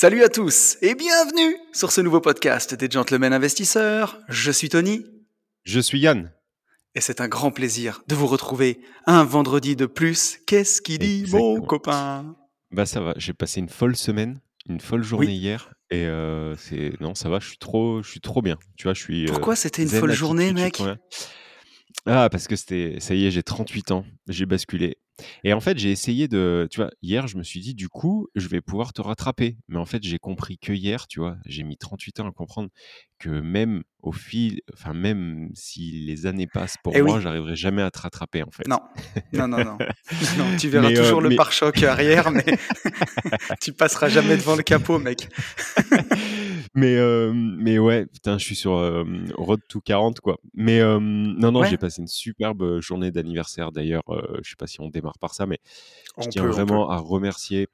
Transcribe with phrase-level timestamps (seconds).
[0.00, 4.20] Salut à tous et bienvenue sur ce nouveau podcast des Gentlemen Investisseurs.
[4.28, 5.04] Je suis Tony.
[5.64, 6.30] Je suis Yann.
[6.94, 10.38] Et c'est un grand plaisir de vous retrouver un vendredi de plus.
[10.46, 12.36] Qu'est-ce qu'il dit, mon copain?
[12.70, 14.38] Bah ça va, j'ai passé une folle semaine,
[14.68, 15.72] une folle journée hier.
[15.90, 18.56] Et euh, c'est non, ça va, je suis trop, je suis trop bien.
[18.76, 19.24] Tu vois, je suis.
[19.24, 20.80] Euh, Pourquoi c'était une folle journée, mec?
[22.06, 24.98] Ah, parce que c'était, ça y est, j'ai 38 ans, j'ai basculé.
[25.42, 28.28] Et en fait, j'ai essayé de, tu vois, hier, je me suis dit, du coup,
[28.34, 29.56] je vais pouvoir te rattraper.
[29.68, 32.68] Mais en fait, j'ai compris que hier, tu vois, j'ai mis 38 ans à comprendre
[33.18, 37.82] que même au fil, enfin, même si les années passent pour eh moi, j'arriverai jamais
[37.82, 38.66] à te rattraper, en fait.
[38.68, 38.78] Non,
[39.32, 39.78] non, non, non.
[40.38, 42.44] non tu verras euh, toujours le pare-choc arrière, mais
[43.60, 45.28] tu passeras jamais devant le capot, mec.
[46.74, 50.38] mais, euh, mais ouais, putain, je suis sur euh, Road to 40, quoi.
[50.54, 53.72] Mais non, non, j'ai passé une superbe journée d'anniversaire.
[53.72, 54.04] D'ailleurs,
[54.42, 55.58] je sais pas si on démarre par ça, mais
[56.18, 57.68] je tiens vraiment à remercier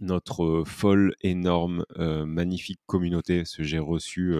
[0.00, 3.38] notre folle, énorme, magnifique communauté.
[3.38, 4.34] Parce que j'ai reçu,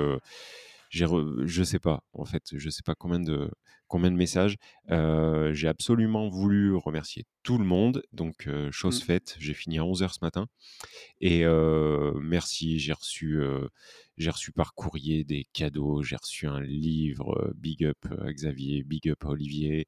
[0.90, 1.06] j'ai
[1.44, 3.50] je sais pas, en fait, je sais pas combien de,
[3.88, 4.56] combien de messages.
[4.88, 8.02] j'ai absolument voulu remercier tout le monde.
[8.12, 9.04] Donc, chose mmh.
[9.04, 10.46] faite, j'ai fini à 11h ce matin.
[11.20, 11.44] Et
[12.20, 13.40] merci, j'ai reçu,
[14.16, 19.24] j'ai reçu par courrier des cadeaux, j'ai reçu un livre, big up Xavier, big up
[19.24, 19.86] Olivier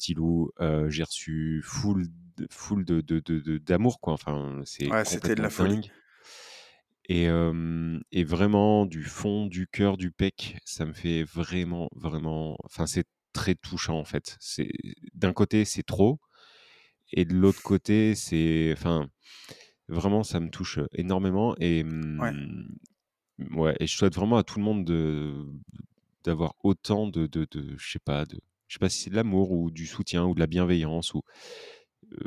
[0.00, 0.50] petit loup.
[0.88, 2.06] j'ai reçu full,
[2.50, 4.14] full de, d'amour, quoi.
[4.14, 5.90] Enfin, c'est ouais, c'était de la folie.
[7.08, 7.28] Et,
[8.12, 12.56] et, vraiment, du fond du cœur du pec, ça me fait vraiment, vraiment.
[12.64, 14.36] Enfin, c'est très touchant, en fait.
[14.40, 14.70] C'est
[15.14, 16.20] d'un côté, c'est trop,
[17.12, 18.72] et de l'autre côté, c'est.
[18.72, 19.08] Enfin,
[19.88, 21.56] vraiment, ça me touche énormément.
[21.58, 22.32] Et ouais.
[23.52, 23.76] ouais.
[23.80, 25.46] et je souhaite vraiment à tout le monde de
[26.22, 28.38] d'avoir autant de, de, de je sais pas, de,
[28.68, 31.22] je sais pas si c'est de l'amour ou du soutien ou de la bienveillance ou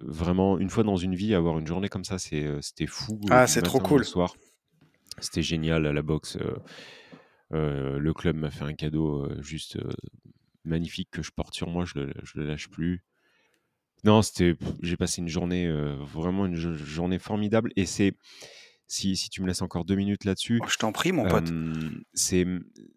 [0.02, 3.19] vraiment une fois dans une vie avoir une journée comme ça, c'est c'était fou.
[3.30, 4.03] Ah, c'est trop cool.
[4.03, 4.36] soir,
[5.19, 6.38] c'était génial à la boxe.
[7.52, 9.78] le club m'a fait un cadeau juste
[10.66, 13.03] magnifique que je porte sur moi, je le, je le lâche plus.
[14.03, 18.18] Non, c'était, j'ai passé une journée vraiment une journée formidable et c'est
[18.88, 20.59] si, si, tu me laisses encore deux minutes là-dessus.
[20.62, 21.50] Oh, je t'en prie, mon pote.
[22.13, 22.46] c'est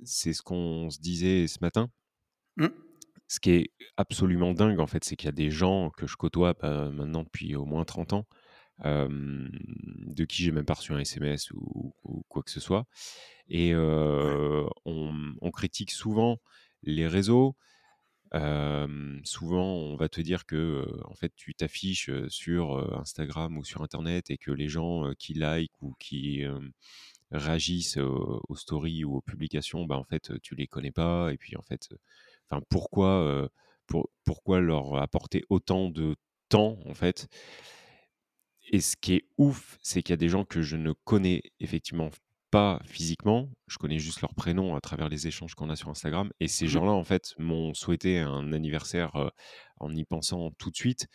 [0.03, 1.91] c'est ce qu'on se disait ce matin.
[2.56, 2.66] Mmh
[3.28, 6.16] ce qui est absolument dingue, en fait, c'est qu'il y a des gens que je
[6.16, 8.27] côtoie bah, maintenant depuis au moins 30 ans,
[8.84, 11.93] de qui j'ai même pas reçu un SMS ou,
[12.28, 12.87] quoi que ce soit.
[13.48, 16.38] Et on, critique souvent
[16.83, 17.57] les réseaux.
[19.25, 24.31] souvent, on va te dire que en fait, tu t'affiches sur Instagram ou sur Internet
[24.31, 26.45] et que les gens qui like ou qui
[27.33, 31.33] réagissent aux stories ou aux publications, bah, en fait, tu les connais pas.
[31.33, 31.89] Et puis, en fait,
[32.49, 33.49] Enfin, pourquoi,
[34.25, 36.17] pourquoi leur apporter autant de
[36.49, 37.29] temps, en fait?
[38.71, 41.43] Et ce qui est ouf, c'est qu'il y a des gens que je ne connais
[41.61, 42.11] effectivement
[42.51, 43.51] pas physiquement.
[43.67, 46.31] Je connais juste leur prénom à travers les échanges qu'on a sur Instagram.
[46.41, 49.31] Et ces mmh gens-là, en fait, m'ont souhaité un anniversaire
[49.79, 51.07] en y pensant tout de suite.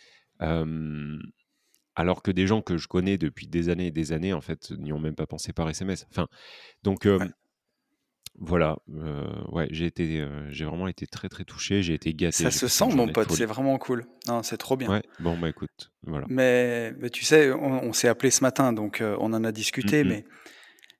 [1.94, 4.70] alors que des gens que je connais depuis des années et des années, en fait,
[4.72, 6.06] n'y ont même pas pensé par SMS.
[6.10, 6.28] Enfin,
[6.82, 7.06] donc,
[8.38, 12.68] voilà, ouais, j'ai été, j'ai vraiment été très, très touché, j'ai été gâté, Ça se
[12.68, 14.06] sent, mon pote, c'est vraiment cool.
[14.26, 14.90] Non, c'est trop bien.
[14.90, 16.26] Ouais, bon, bah, écoute, voilà.
[16.28, 20.24] Mais, tu sais, on, s'est appelé ce matin, donc on en a discuté, mmh mais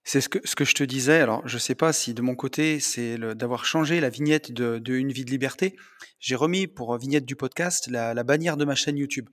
[0.04, 1.20] c'est ce que, ce que je te disais.
[1.20, 5.12] Alors, je sais pas si de mon côté, c'est d'avoir changé la vignette de, Une
[5.12, 5.76] vie de liberté.
[6.18, 9.28] J'ai remis pour vignette du podcast la, bannière de ma chaîne YouTube.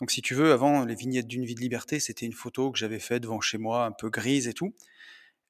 [0.00, 2.78] Donc, si tu veux, avant, les vignettes d'une vie de liberté, c'était une photo que
[2.78, 4.74] j'avais faite devant chez moi, un peu grise et tout.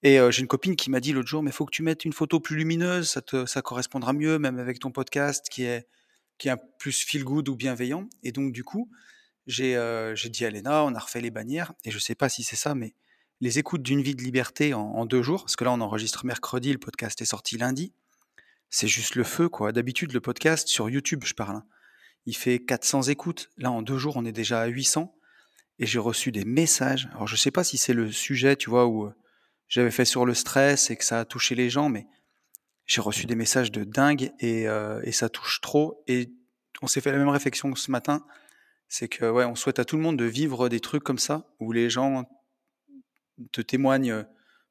[0.03, 2.05] Et j'ai une copine qui m'a dit l'autre jour: «Mais il faut que tu mettes
[2.05, 5.87] une photo plus lumineuse, ça correspondra mieux, même avec ton podcast qui est
[6.39, 8.91] qui est un plus feel good ou bienveillant» et donc du coup,
[9.47, 9.75] j'ai,
[10.15, 12.57] j'ai dit à Léna, on a refait les bannières et je sais pas si c'est
[12.57, 12.95] ça, mais
[13.41, 16.25] les écoutes d'une vie de liberté en en 2 jours, parce que là, on enregistre
[16.25, 17.93] mercredi, le podcast est sorti lundi,
[18.71, 19.73] c'est juste le feu, quoi.
[19.73, 21.65] D'habitude, le podcast sur YouTube, je parle, hein,
[22.27, 23.51] il fait 400 écoutes.
[23.57, 25.15] Là, en 2 jours, on est déjà à 800
[25.79, 27.09] et j'ai reçu des messages.
[27.13, 29.11] Alors je sais pas si c'est le sujet, tu vois, où,
[29.69, 32.07] j'avais fait sur le stress et que ça a touché les gens, mais
[32.87, 36.03] j'ai reçu des messages de dingue et, euh, et ça touche trop.
[36.07, 36.31] Et
[36.83, 38.25] on s'est fait la même réflexion ce matin.
[38.89, 41.49] C'est que, ouais, on souhaite à tout le monde de vivre des trucs comme ça,
[41.59, 42.25] où les gens
[43.53, 44.27] te témoignent,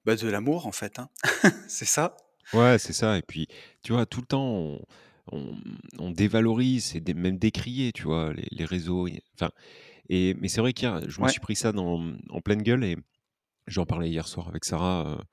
[0.05, 1.09] bah, de l'amour, en fait, hein.
[1.67, 2.17] C'est ça.
[2.53, 3.47] Ouais, c'est ça et puis,
[3.83, 4.79] tu vois, tout le temps,
[5.31, 5.55] on
[5.97, 9.49] on dévalorise et dé même décrier, tu vois, les les réseaux enfin
[10.09, 11.29] et mais c'est vrai qu'hier, je me Ouais.
[11.29, 12.97] suis pris ça dans en pleine gueule et
[13.67, 15.23] j'en parlais hier soir avec Sarah, heu,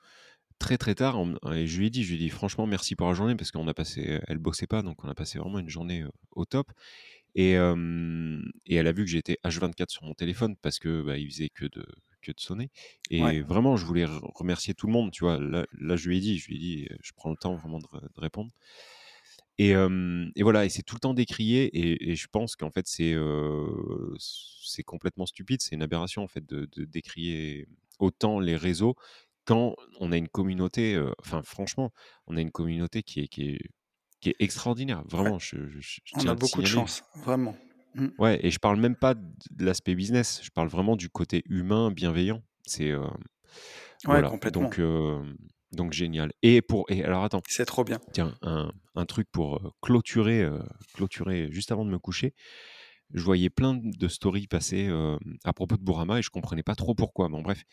[0.61, 2.97] très, très tard en et je lui ai dit je lui ai dit: «Franchement, merci
[2.97, 5.59] pour la journée» parce qu'on a passé elle bossait pas, donc on a passé vraiment
[5.61, 6.73] une journée, heu, au top
[7.37, 7.57] et
[8.67, 11.49] et elle a vu que j'étais H24 sur mon téléphone parce que, bah, il faisait
[11.51, 11.85] que de
[12.23, 12.71] que de sonner
[13.19, 13.33] Ouais.
[13.33, 15.39] et vraiment je voulais re remercier tout le monde, tu vois?
[15.41, 17.79] Là là, je lui ai dit je lui ai dit: «Je prends le temps vraiment
[17.81, 18.53] de de répondre»
[19.59, 19.71] et
[20.37, 23.15] et voilà et c'est tout le temps décrié et et je pense qu'en fait, c'est,
[24.85, 27.67] complètement stupide, c'est une aberration, en fait, de de décrier
[27.99, 28.95] autant les réseaux
[29.45, 31.93] quand on a une communauté, enfin, franchement,
[32.27, 33.61] on a une communauté qui est qui est
[34.21, 35.03] qui est extraordinaire.
[35.19, 35.31] Ouais.
[35.31, 37.57] Vraiment, je je je On tiens a beaucoup de chance, vraiment.
[37.95, 38.13] Mmh.
[38.19, 41.91] Ouais et je parle même pas de l'aspect business, je parle vraiment du côté humain,
[41.91, 42.43] bienveillant.
[42.67, 43.01] C'est, heu,
[44.07, 44.71] Ouais, voilà, complètement.
[44.71, 45.37] donc hem,
[45.73, 48.01] donc génial et pour et alors attends, C'est trop bien.
[48.13, 50.49] tiens, un un truc pour, heu, clôturer,
[50.95, 52.35] clôturer juste avant de me coucher.
[53.15, 56.75] Je voyais plein de stories passer, hem, à propos de Bourama et je comprenais pas
[56.75, 57.65] trop pourquoi, bon bref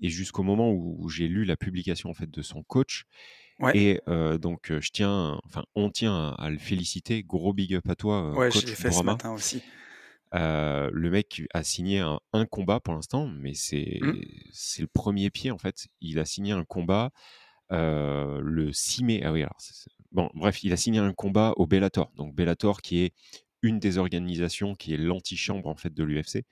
[0.00, 3.04] et jusqu'au moment où j'ai lu la publication, en fait, de son coach
[3.60, 3.74] Ouais.
[3.74, 7.22] et heu, donc je tiens enfin, on tient à le féliciter.
[7.24, 9.06] Gros big up à toi, Ouais, je coach fait ce Bourama.
[9.06, 9.62] matin aussi.
[10.32, 14.18] Le mec a signé un un combat pour l'instant, mais c'est Mmh.
[14.52, 15.86] c'est le 1er pied, en fait.
[16.00, 17.10] Il a signé un combat,
[17.70, 19.22] le 6 mai.
[19.24, 19.56] Ah oui, alors
[20.12, 23.14] bon, bref, il a signé un combat au Bellator, donc Bellator qui est
[23.62, 26.34] une des organisations qui est l'antichambre, en fait, de l'UFC.
[26.36, 26.42] Ouais.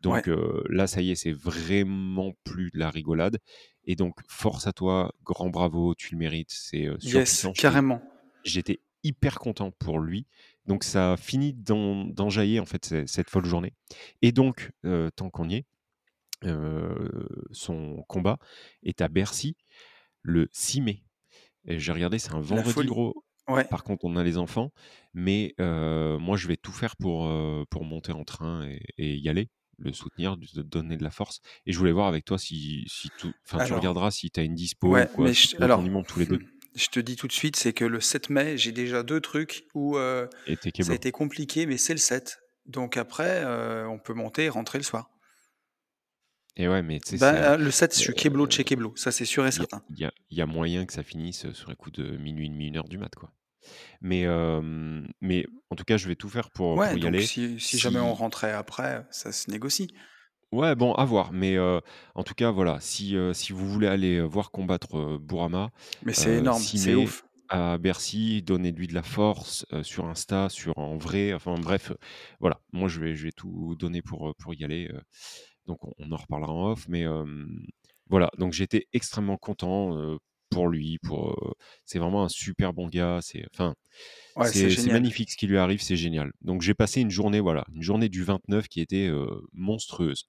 [0.00, 0.30] Donc
[0.68, 3.38] là, ça y est, c'est vraiment plus de la rigolade
[3.84, 8.00] et donc force à toi, grand bravo, tu le mérites, c'est, heu, Yes, carrément.
[8.44, 10.26] j'étais hyper content pour lui,
[10.66, 13.72] donc ça a fini d'en d'enjailler, en fait, ce cette folle journée
[14.22, 14.70] et donc
[15.16, 15.66] tant qu'on y est,
[17.50, 18.38] son combat
[18.84, 19.56] est à Bercy
[20.22, 21.02] le 6 mai
[21.66, 23.24] j'ai regardé, c'est un vendredi, gros.
[23.48, 23.64] Ouais.
[23.64, 24.70] Par contre, on a les enfants,
[25.14, 27.30] mais moi, je vais tout faire pour,
[27.70, 29.48] pour monter en train et et y aller,
[29.78, 33.32] le soutenir, donner de la force et je voulais voir avec toi si si tout
[33.46, 35.56] enfin, tu Alors regarderas si tu as une dispo ou ouais, quoi, mais si je
[35.56, 36.40] tu alors, y monte tous les 2.
[36.76, 39.64] je te dis tout de suite, c'est que le 7 mai, j'ai déjà 2 trucs
[39.74, 42.38] où, Et es ça a été compliqué, mais c'est le 7.
[42.66, 43.44] Donc après,
[43.86, 45.10] on peut monter et rentrer le soir.
[46.56, 48.92] Et ouais, mais tu sais, Bah, le 7, je heu, suis kéblo de chez kéblo,
[48.96, 49.82] ça, c'est sûr et certain.
[49.88, 52.88] il y a il y a moyen que ça finisse, sur les coups de 00:00-01:00,
[52.88, 53.32] du mat, quoi.
[54.02, 54.26] Mais
[55.20, 57.30] mais en tout cas, je vais tout faire pour Ouais, pour y donc aller.
[57.30, 59.88] si si jamais on Si rentrait après, ça se négocie.
[60.52, 64.50] Ouais, bon, à voir, mais en tout cas, voilà, si, si vous voulez aller, voir
[64.50, 65.70] combattre, Bourama,
[66.02, 67.24] Mais c'est énorme, 6 c'est ouf.
[67.48, 71.92] à Bercy, donnez-lui de la force, sur Insta, sur en vrai, enfin bref,
[72.38, 72.60] voilà.
[72.72, 74.90] Moi, je vais je vais tout donner pour, pour y aller,
[75.66, 77.04] donc on en reparlera en off, mais
[78.08, 79.96] voilà, donc j'étais extrêmement content,
[80.50, 83.74] pour lui, pour, c'est vraiment un super bon gars, c'est enfin,
[84.36, 86.32] Ouais, c'est magnifique ce qui lui arrive, c'est génial.
[86.40, 89.10] Donc j'ai passé une journée, voilà, une journée du 29 qui était,
[89.52, 90.24] monstrueuse.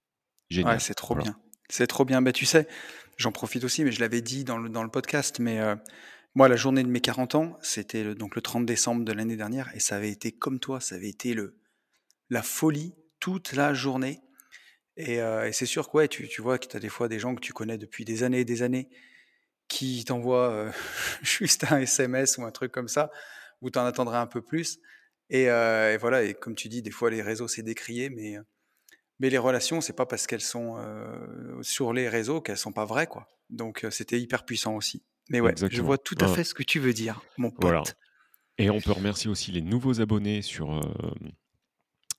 [0.51, 1.31] Ouais, Génial, c'est trop voilà.
[1.31, 1.39] bien.
[1.69, 2.21] C'est trop bien.
[2.21, 2.68] Bah, tu sais,
[3.18, 5.59] j'en profite aussi, mais je l'avais dit dans le dans le podcast, mais
[6.35, 9.35] moi, la journée de mes 40 ans, c'était le donc le 30 décembre de l'année
[9.35, 11.59] dernière et ça avait été comme toi, ça avait été le
[12.30, 14.21] la folie toute la journée
[14.97, 15.19] et
[15.52, 17.42] c'est sûr que, ouais, tu tu vois que tu as des fois des gens que
[17.42, 18.90] tu connais depuis des années et des années
[19.68, 20.71] qui t'envoient,
[21.21, 23.12] juste un SMS ou un truc comme ça,
[23.62, 24.80] où tu en attendrais un peu plus
[25.30, 25.45] et
[25.97, 28.38] voilà et comme tu dis, des fois, les réseaux, c'est décrié, mais
[29.19, 30.78] mais les relations, c'est pas parce qu'elles sont,
[31.62, 33.28] sur les réseaux qu'elles sont pas vraies, quoi.
[33.50, 35.04] Donc c'était hyper puissant aussi.
[35.30, 37.95] Mais ouais, je vois tout à fait ce que tu veux dire, mon Voilà pote.
[38.57, 40.81] et on peut remercier aussi les nouveaux abonnés sur,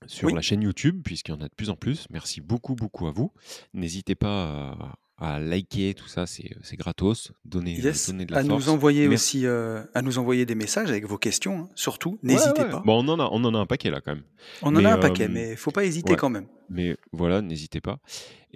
[0.06, 2.06] sur la chaîne YouTube puisqu'il y en a de plus en plus.
[2.10, 3.32] Merci beaucoup, beaucoup à vous.
[3.72, 7.32] N'hésitez pas à liker tout ça, c'est, c'est gratos.
[7.44, 10.46] Donnez, heu, Yes, donnez de la à nous envoyer Merci aussi, heu, à nous envoyer
[10.46, 12.82] des messages avec vos questions, hein, surtout, n'hésitez ouais, pas.
[12.84, 14.24] bon, on en a on en a un paquet là, quand même.
[14.62, 16.46] On en a un paquet, mais faut pas hésiter ouais, quand même.
[16.68, 17.98] mais voilà, n'hésitez pas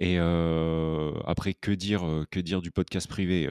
[0.01, 0.17] et
[1.25, 3.49] après que dire, que dire du podcast privé?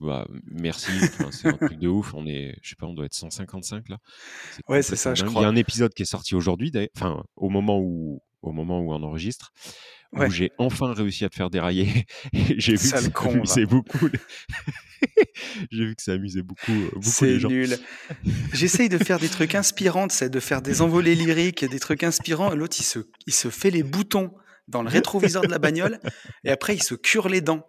[0.00, 2.14] Bah, merci, enfin, c'est un truc de ouf.
[2.14, 3.98] On est je sais pas, on doit être 155 là.
[4.68, 5.30] Ouais, c'est ça, je dingue.
[5.30, 5.50] Il y a crois.
[5.50, 9.52] un épisode qui est sorti aujourd'hui enfin, au moment où au moment où on enregistre,
[10.12, 14.08] où j'ai enfin réussi à te faire dérailler j'ai vu que ça con, amusait beaucoup
[15.70, 17.76] j'ai vu que ça amusait beaucoup, C'est nul.
[18.52, 22.54] J'essaye de faire des trucs inspirants, sais, de faire des envolées lyriques, des trucs inspirants
[22.54, 24.32] l'autre, il se il se fait les boutons
[24.68, 25.98] dans le rétroviseur de la bagnole
[26.44, 27.66] et après il se cure les dents.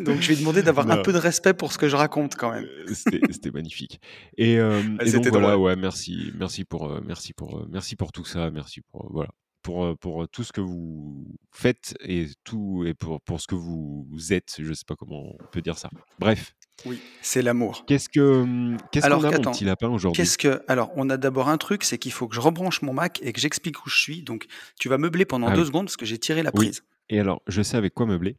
[0.00, 2.34] Donc je lui ai demandé d'avoir un peu de respect pour ce que je raconte
[2.36, 2.64] quand même.
[2.64, 4.00] Heu, c'était magnifique
[4.36, 7.66] et hem Ouais, et donc c'était voilà, ouais, merci merci pour, heu, merci pour, heu,
[7.70, 9.30] merci pour tout ça, merci pour, voilà.
[9.62, 14.06] Pour, pour tout ce que vous faites et tout et pour, pour ce que vous
[14.30, 14.56] êtes.
[14.58, 15.90] Je sais pas comment on peut dire ça.
[16.18, 16.54] Bref.
[16.86, 17.84] Oui, c'est l'amour.
[17.86, 20.16] Qu'est-ce que mmh, qu'est-ce qu'on a, mon petit lapin, aujourd'hui?
[20.20, 22.92] Qu'est-ce que alors, on a d'abord un truc, c'est qu'il faut que je rebranche mon
[22.92, 24.22] Mac et que j'explique où je suis.
[24.22, 24.46] Donc,
[24.80, 25.66] tu vas meubler pendant Ah deux oui.
[25.68, 26.66] secondes parce que j'ai tiré la Oui.
[26.66, 26.82] prise.
[27.08, 28.36] Et alors, je sais avec quoi meubler.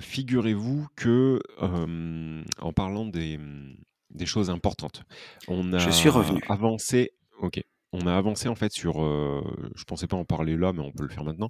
[0.00, 3.76] Figurez-vous que, en parlant des, mmh,
[4.10, 5.02] des choses importantes,
[5.48, 6.40] on Je suis a revenu.
[6.48, 7.60] avancé OK.
[7.98, 9.42] On a avancé en fait sur, heu,
[9.74, 11.48] je pensais pas en parler là, mais on peut le faire maintenant.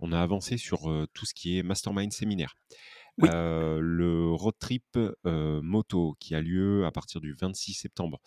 [0.00, 2.54] On a avancé sur, heu, tout ce qui est mastermind séminaire.
[3.18, 3.28] Oui.
[3.28, 8.20] Heu, le road trip, heu, moto qui a lieu à partir du 26 septembre.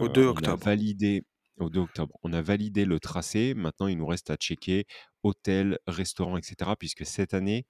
[0.00, 0.64] Au 2 on a octobre.
[0.64, 1.24] validé
[1.58, 2.16] au 2 octobre.
[2.22, 3.54] On a validé le tracé.
[3.54, 4.86] Maintenant, il nous reste à checker
[5.24, 7.66] hôtel, restaurant et cetera puisque cette année,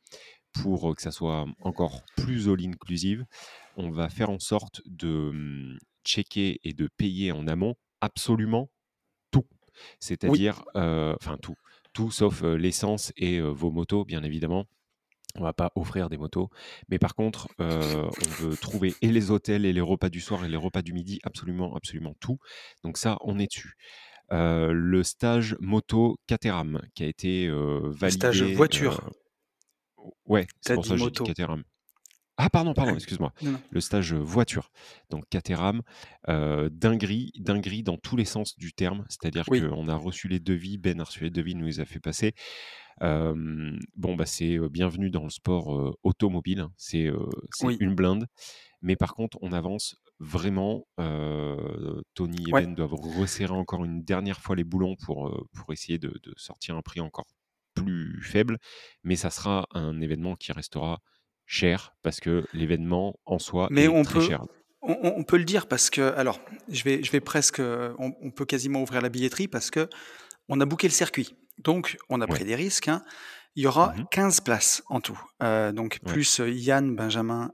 [0.53, 3.25] pour, que ça soit encore plus all inclusive,
[3.77, 8.71] on va faire en sorte de, mmh, checker et de payer en amont absolument
[10.25, 10.41] Oui.
[10.41, 11.57] C'est-à-dire, heu, enfin tout,
[11.93, 14.67] tout sauf, l'essence et vos motos, bien évidemment.
[15.37, 16.51] On va pas offrir des motos.
[16.89, 20.49] Mais par contre, on veut trouver et les hôtels et les repas du soir et
[20.49, 22.39] les repas du midi, absolument, absolument tout.
[22.85, 23.75] Donc ça, on est dessus.
[24.31, 29.11] Le stage moto Caterham qui a été, heu, Le stage validé, voiture.
[30.27, 31.23] ouais, c'est pour dit ça que j'ai dit moto.
[31.23, 31.63] Caterham.
[32.41, 33.33] Ah pardon, pardon, excuse-moi.
[33.71, 34.71] Le stage, voiture.
[35.11, 35.83] Donc Caterham,
[36.29, 39.05] heu, dinguerie, dinguerie dans tous les sens du terme.
[39.09, 39.69] C'est-à-dire Oui.
[39.71, 42.35] qu'on a reçu les devis, Ben a reçu les devis, nous les a fait passer.
[43.01, 46.73] Bon, bah, c'est, heu, bienvenue dans le sport, automobile, hein.
[46.77, 47.11] C'est,
[47.61, 47.81] Oui.
[47.81, 48.27] une blinde.
[48.83, 50.87] Mais par contre, on avance vraiment.
[52.15, 52.69] Tony et Ouais.
[52.69, 56.77] Ben doivent resserrer encore une dernière fois les boulons pour, pour essayer de de sortir
[56.77, 57.27] un prix encore
[57.75, 58.59] plus faible.
[59.05, 61.01] Mais ça sera un événement qui restera
[61.49, 64.45] cher parce que l'événement en soi Mais est on très peut cher.
[64.83, 67.95] on on on peut le dire parce que alors, je vais je vais presque, heu,
[67.99, 71.37] on on peut quasiment ouvrir la billetterie parce qu'on a booké le circuit.
[71.59, 72.39] Donc on a Ouais.
[72.39, 73.03] pris des risques, hein.
[73.57, 74.09] Il y Mmh aura mh.
[74.13, 75.21] 15 places en tout.
[75.43, 76.19] Heu, donc Ouais.
[76.19, 77.53] plus, heu, Yann, Benjamin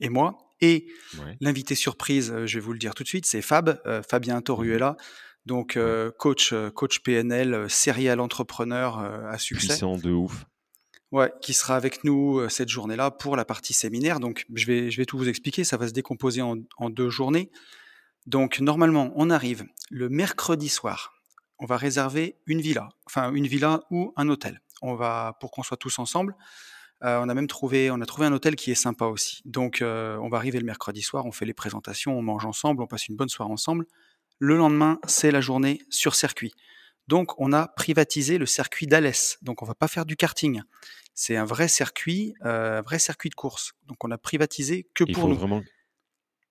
[0.00, 1.38] et moi et Ouais.
[1.40, 3.80] l'invité surprise, je vais vous le dire tout de suite, c'est Fab,
[4.10, 4.78] Fabien Mmh mh.
[4.78, 4.96] Toruela.
[5.46, 5.78] Donc,
[6.18, 9.82] coach, coach PNL, serial entrepreneur, à succès.
[9.82, 10.44] Puissant de ouf.
[11.12, 14.20] Ouais, qui sera avec nous, heu, cette journée-là pour la partie séminaire.
[14.20, 17.50] Donc je vais je vais tout vous expliquer, ça va se décomposer en 2 journées.
[18.26, 21.14] Donc normalement, on arrive le mercredi soir.
[21.60, 24.60] On va réserver une villa, enfin une villa ou un hôtel.
[24.82, 26.34] On va pour qu'on soit tous ensemble.
[27.04, 29.42] Heu, on a même trouvé on a trouvé un hôtel qui est sympa aussi.
[29.46, 32.82] Donc, heu, on va arriver le mercredi soir, on fait les présentations, on mange ensemble,
[32.82, 33.86] on passe une bonne soirée ensemble.
[34.40, 36.52] Le lendemain, c'est la journée sur circuit.
[37.08, 39.38] Donc on a privatisé le circuit d'Alès.
[39.42, 40.62] Donc on va pas faire du karting.
[41.14, 43.72] C'est un vrai circuit, heu, vrai circuit de course.
[43.86, 45.34] Donc on a privatisé que Il pour faut nous.
[45.34, 45.62] vraiment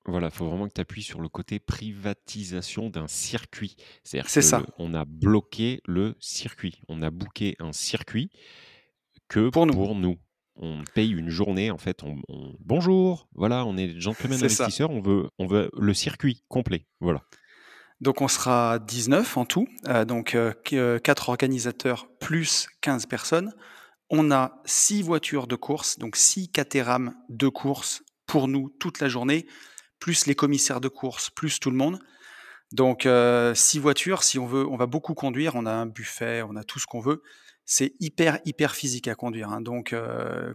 [0.06, 3.76] voilà, faut vraiment que tu appuies sur le côté privatisation d'un circuit.
[4.04, 4.64] C'est-à-dire C'est ça.
[4.78, 6.82] qu'on a bloqué le circuit.
[6.88, 8.30] On a booké un circuit
[9.28, 9.74] que Pour nous.
[9.74, 10.18] pour nous.
[10.56, 14.00] On paye une journée en fait, on on: «Bonjour, voilà, on est
[14.40, 14.44] ça.
[14.46, 16.88] investisseurs, on veut on veut le circuit complet».
[17.00, 17.22] Voilà.
[18.02, 23.54] Donc on sera 19 en tout, heu, donc, heu, q 4 organisateurs plus 15 personnes.
[24.10, 29.10] On a 6 voitures de course, donc 6 Caterham de course pour nous toute la
[29.10, 29.48] journée,
[30.00, 32.00] plus les commissaires de course, plus tout le monde.
[32.74, 36.44] Donc, heu, 6 voitures, si on veut on va beaucoup conduire, on a un buffet,
[36.44, 37.24] on a tout ce qu'on veut.
[37.66, 39.62] C'est hyper, hyper physique à conduire, hein.
[39.62, 39.96] Donc,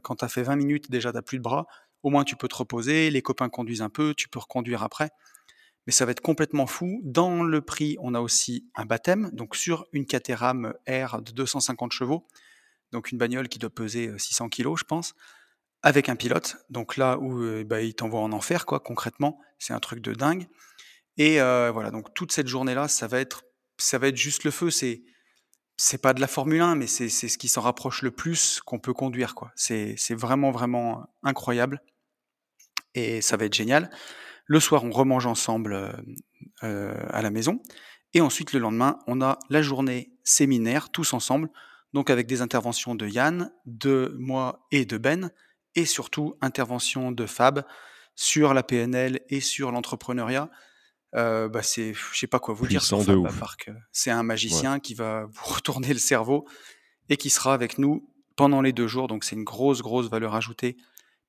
[0.03, 1.67] quand tu as fait 20 minutes déjà tu as plus de bras,
[2.05, 5.11] au moins tu peux te reposer, les copains conduisent un peu, tu peux reconduire après.
[5.87, 7.01] Mais ça va être complètement fou.
[7.05, 11.93] Dans le prix, on a aussi un baptême, donc sur une Caterham R de 250
[11.93, 12.27] chevaux,
[12.93, 15.15] donc une bagnole qui doit peser, heu, 600 kilogrammes, je pense,
[15.83, 16.57] avec un pilote.
[16.71, 20.15] Donc là où, heu, bah, il t'envoie en enfer quoi, concrètement, c'est un truc de
[20.15, 20.47] dingue
[21.19, 23.45] et heu, voilà, donc toute cette journée-là, ça va être
[23.79, 24.71] ça va être juste le feu.
[24.71, 25.03] C'est
[25.79, 28.79] c'est pas de la Formule 1, mais c'est ce qui s'en rapproche le plus qu'on
[28.81, 29.35] peut conduire.
[29.57, 31.83] C'est c'est vraiment, vraiment incroyable
[32.95, 33.91] et ça va être génial.
[34.53, 36.15] Le soir, on remange ensemble, hem,
[36.63, 37.63] heu, à la maison
[38.13, 41.49] et ensuite le lendemain, on a la journée séminaire tous ensemble,
[41.95, 45.31] donc avec des interventions de Yann, de moi et de Ben
[45.75, 47.65] et surtout intervention de Fab
[48.15, 50.51] sur la PNL et sur l'entrepreneuriat.
[51.17, 53.17] Heu, bah, c'est je sais pas quoi vous dire sur Fab
[53.91, 54.25] c'est un Ouais.
[54.25, 56.47] magicien qui va vous retourner le cerveau
[57.09, 58.07] et qui sera avec nous
[58.37, 59.07] pendant les 2 jours.
[59.09, 60.77] Donc c'est une grosse, grosse valeur ajoutée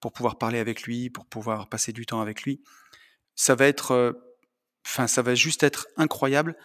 [0.01, 2.61] pour pouvoir parler avec lui, pour pouvoir passer du temps avec lui.
[3.37, 4.19] Ça va être, heu,
[4.85, 6.55] enfin ça va juste être incroyable.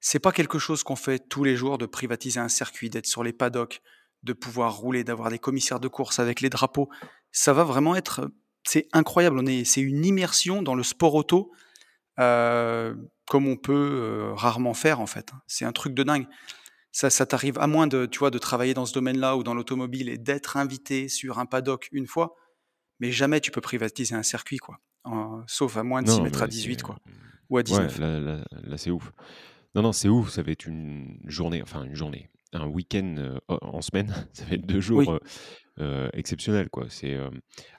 [0.00, 3.24] C'est pas quelque chose qu'on fait tous les jours de privatiser un circuit, d'être sur
[3.24, 3.80] les paddocks,
[4.24, 6.88] de pouvoir rouler, d'avoir des commissaires de course avec les drapeaux.
[7.32, 8.34] Ça va vraiment être, heu,
[8.66, 9.38] c'est incroyable.
[9.40, 11.52] On est c'est une immersion dans le sport auto,
[12.20, 12.96] heu,
[13.28, 15.42] comme on peut, rarement faire en fait, hein.
[15.48, 16.26] C'est un truc de dingue.
[16.92, 19.54] Ça ça t'arrive à moins de tu vois, de travailler dans ce domaine-là ou dans
[19.54, 22.34] l'automobile et d'être invité sur un paddock une fois,
[23.00, 24.78] mais jamais tu peux privatiser un circuit, quoi.
[25.04, 26.98] En sauf à moins de s'y Non, mettre à mais c'est, 18 quoi,
[27.50, 27.98] ou à ouais, 19.
[27.98, 29.12] là là là, c'est ouf.
[29.74, 33.40] Non, non, c'est ouf, ça va être une journée, enfin une journée, un week-end, heu,
[33.48, 35.14] en semaine, ça va être 2 jours, Oui.
[35.14, 35.20] heu
[35.80, 36.86] heu, exceptionnels, quoi.
[36.90, 37.18] C'est,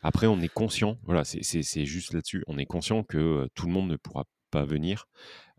[0.04, 3.90] après on est conscient, voilà, c'est juste là-dessus, on est conscient que, tout le monde
[3.90, 5.06] ne pourra pas venir.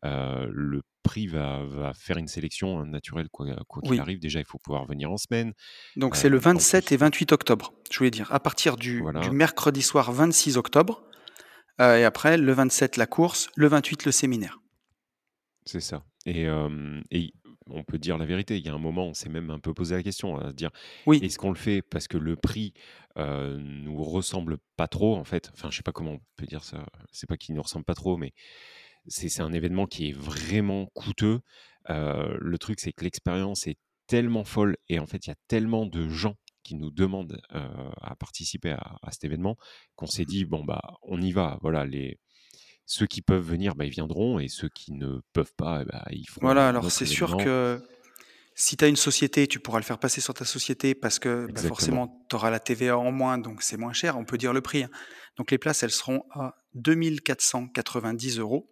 [0.05, 4.03] Le prix va va faire une sélection, heu, naturelle quoi quoi qu'il Oui.
[4.03, 4.21] arrive.
[4.21, 5.55] Déjà, il faut pouvoir venir en semaine,
[5.97, 8.33] Donc c'est le en 27 plus et 28 octobre, je voulais dire.
[8.33, 11.03] À partir du mercredi soir 26 octobre,
[11.81, 14.59] heu, et après le 27 la course, le 28 le séminaire.
[15.67, 17.33] C'est ça et hem et
[17.73, 19.73] on peut dire la vérité, il y a un moment, on s'est même un peu
[19.73, 20.71] posé la question, à se dire:
[21.07, 21.21] Oui.
[21.23, 22.75] «Est-ce qu'on le fait parce que le prix,
[23.17, 26.65] heu, nous ressemble pas trop?» en fait, enfin, je sais pas comment on peut dire
[26.65, 28.33] ça, c'est pas qu'il nous ressemble pas trop, mais
[29.07, 31.41] c'est un événement qui est vraiment coûteux.
[31.91, 35.37] Heu, le truc, c'est que l'expérience est tellement folle et en fait, il y a
[35.49, 36.37] tellement de gens
[36.71, 39.57] qui nous demandent, à participer à à cet événement
[39.97, 41.59] qu'on s'est dit: «Bon, bah, on y va».
[41.63, 42.19] Voilà, les
[42.87, 46.05] ceux qui peuvent venir, bah, ils viendront et ceux qui ne peuvent pas et bah,
[46.11, 47.83] ils feront Voilà, alors c'est sûr que
[48.55, 51.47] si tu as une société, tu pourras le faire passer sur ta société parce que,
[51.53, 54.53] bah, forcément, tu auras la TVA en moins, donc c'est moins cher, on peut dire
[54.53, 54.91] le prix, hein.
[55.37, 58.67] Donc les places, elles seront à 2 490 €.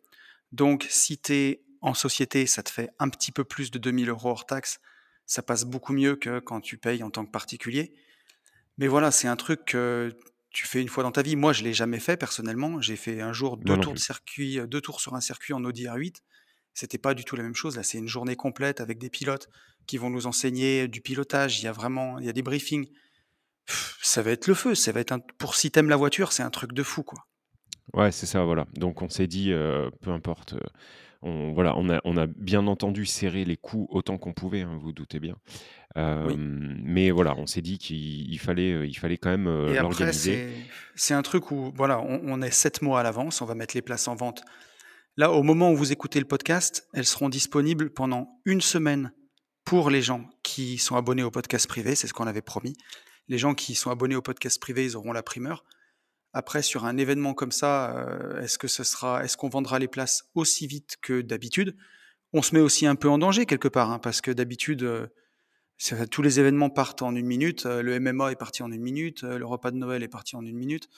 [0.53, 3.93] Donc si tu es en société, ça te fait un petit peu plus de 2
[4.05, 4.79] 000 € hors taxes.
[5.29, 7.95] Ça passe beaucoup mieux que quand tu payes en tant que particulier.
[8.79, 10.17] Mais voilà, c'est un truc que
[10.51, 11.37] tu fais une fois dans ta vie.
[11.37, 12.81] Moi, je l'ai jamais fait personnellement.
[12.81, 15.21] J'ai fait un jour Moi 2 non tours de circuit, heu, 2 tours sur un
[15.21, 16.25] circuit en Audi R8.
[16.75, 17.77] C'était pas du tout la même chose.
[17.77, 19.49] Là, c'est une journée complète avec des pilotes
[19.87, 21.61] qui vont nous enseigner du pilotage.
[21.61, 22.89] Il y a vraiment il y a des briefings.
[24.03, 26.33] Ça va être le feu, ça va être un pour si tu aimes la voiture,
[26.33, 27.29] c'est un truc de fou, quoi.
[27.95, 28.67] Ouais, c'est ça, voilà.
[28.75, 30.61] Donc on s'est dit, heu, peu importe, heu,
[31.23, 34.71] on voilà, on a on a bien entendu serré les coûts autant qu'on pouvait, hein,
[34.75, 35.37] vous vous doutez bien.
[35.97, 36.37] Oui.
[36.37, 40.49] Mais voilà, on s'est dit qu'il il fallait, heu, il fallait quand même, après, l'organiser.
[40.95, 43.75] c'est un truc où voilà, on on est 7 mois à l'avance, on va mettre
[43.75, 44.45] les places en vente.
[45.17, 49.11] Là, au moment où vous écoutez le podcast, elles seront disponibles pendant 1 semaine
[49.65, 52.75] pour les gens qui sont abonnés au podcast privé, c'est ce qu'on avait promis.
[53.27, 55.65] Les gens qui sont abonnés au podcast privé, ils auront la primeur.
[56.35, 57.95] Après, sur un événement comme ça,
[58.37, 61.77] heu, est-ce que ce sera est-ce qu'on vendra les places aussi vite que d'habitude?
[62.35, 65.11] On se met aussi un peu en danger quelque part, hein, parce que d'habitude,
[65.79, 68.83] ça tous les événements partent en 1 minute, heu, le MMA est parti en 1
[68.83, 70.89] minute, le repas de Noël est parti en 1 minute.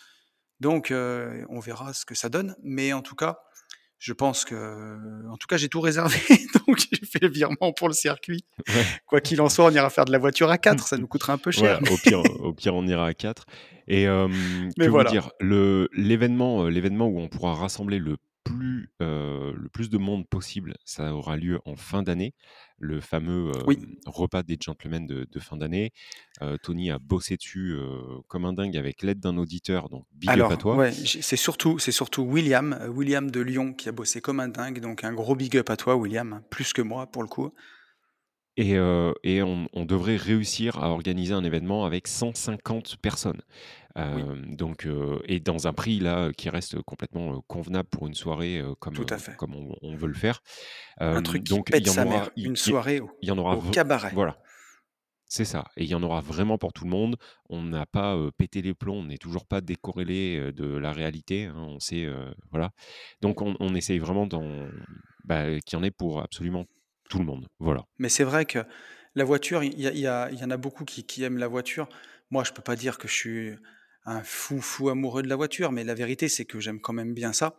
[0.60, 3.40] Donc on verra ce que ça donne, mais en tout cas,
[4.00, 6.16] je pense que en tout cas, j'ai tout réservé,
[6.66, 8.44] donc j'ai fait le virement pour le circuit.
[8.68, 8.84] Ouais.
[9.06, 11.34] Quoi qu'il en soit, on ira faire de la voiture à 4, ça nous coûtera
[11.34, 13.44] un peu cher, mais au pire, au pire, on ira à 4
[13.86, 15.30] et hem, mais que vous dire?
[15.92, 20.74] L'événement, heu, l'événement où on pourra rassembler le plus, heu, le plus de monde possible,
[20.84, 22.34] ça aura lieu en fin d'année.
[22.80, 23.78] Le fameux, Oui.
[23.78, 25.92] hem, repas des gentlemen de de fin d'année.
[26.42, 30.38] Heu, Tony a bossé dessus, heu, comme un dingue avec l'aide d'un auditeur, donc big
[30.40, 30.78] up à toi.
[30.78, 34.80] ouais, c'est surtout c'est surtout William, William de Lyon qui a bossé comme un dingue,
[34.80, 37.52] donc un gros big up à toi William, hein, plus que moi pour le coup.
[38.56, 38.74] Et
[39.22, 43.40] et on on devrait réussir à organiser un événement avec 150 personnes.
[44.10, 48.06] Oui, Hem, donc heu et dans un prix là, qui reste complètement, heu, convenable pour
[48.06, 49.36] une soirée, comme, tout heu, à fait.
[49.36, 50.40] comme on on veut le faire.
[51.12, 53.10] Un truc qui donc il pète y en sa aura mère, il une soirée au
[53.22, 54.12] il y en aura au v cabaret.
[54.12, 54.38] voilà,
[55.26, 57.16] c'est ça et il y en aura vraiment pour tout le monde.
[57.50, 61.46] On n'a pas, pété les plombs, on n'est toujours pas décorrélés, heu, de la réalité,
[61.46, 62.08] hein, on sait,
[62.50, 62.70] voilà.
[63.22, 64.28] Donc on on essaye vraiment
[65.24, 66.66] bah, qu'il y en ait pour absolument
[67.08, 67.84] tout le monde, voilà.
[67.98, 68.60] Mais c'est vrai que
[69.14, 71.88] la voiture, il y en a beaucoup qui qui aiment la voiture.
[72.30, 73.54] Moi, je peux pas dire que je suis
[74.10, 77.14] un fou, fou amoureux de la voiture, mais la vérité, c'est que j'aime quand même
[77.14, 77.56] bien ça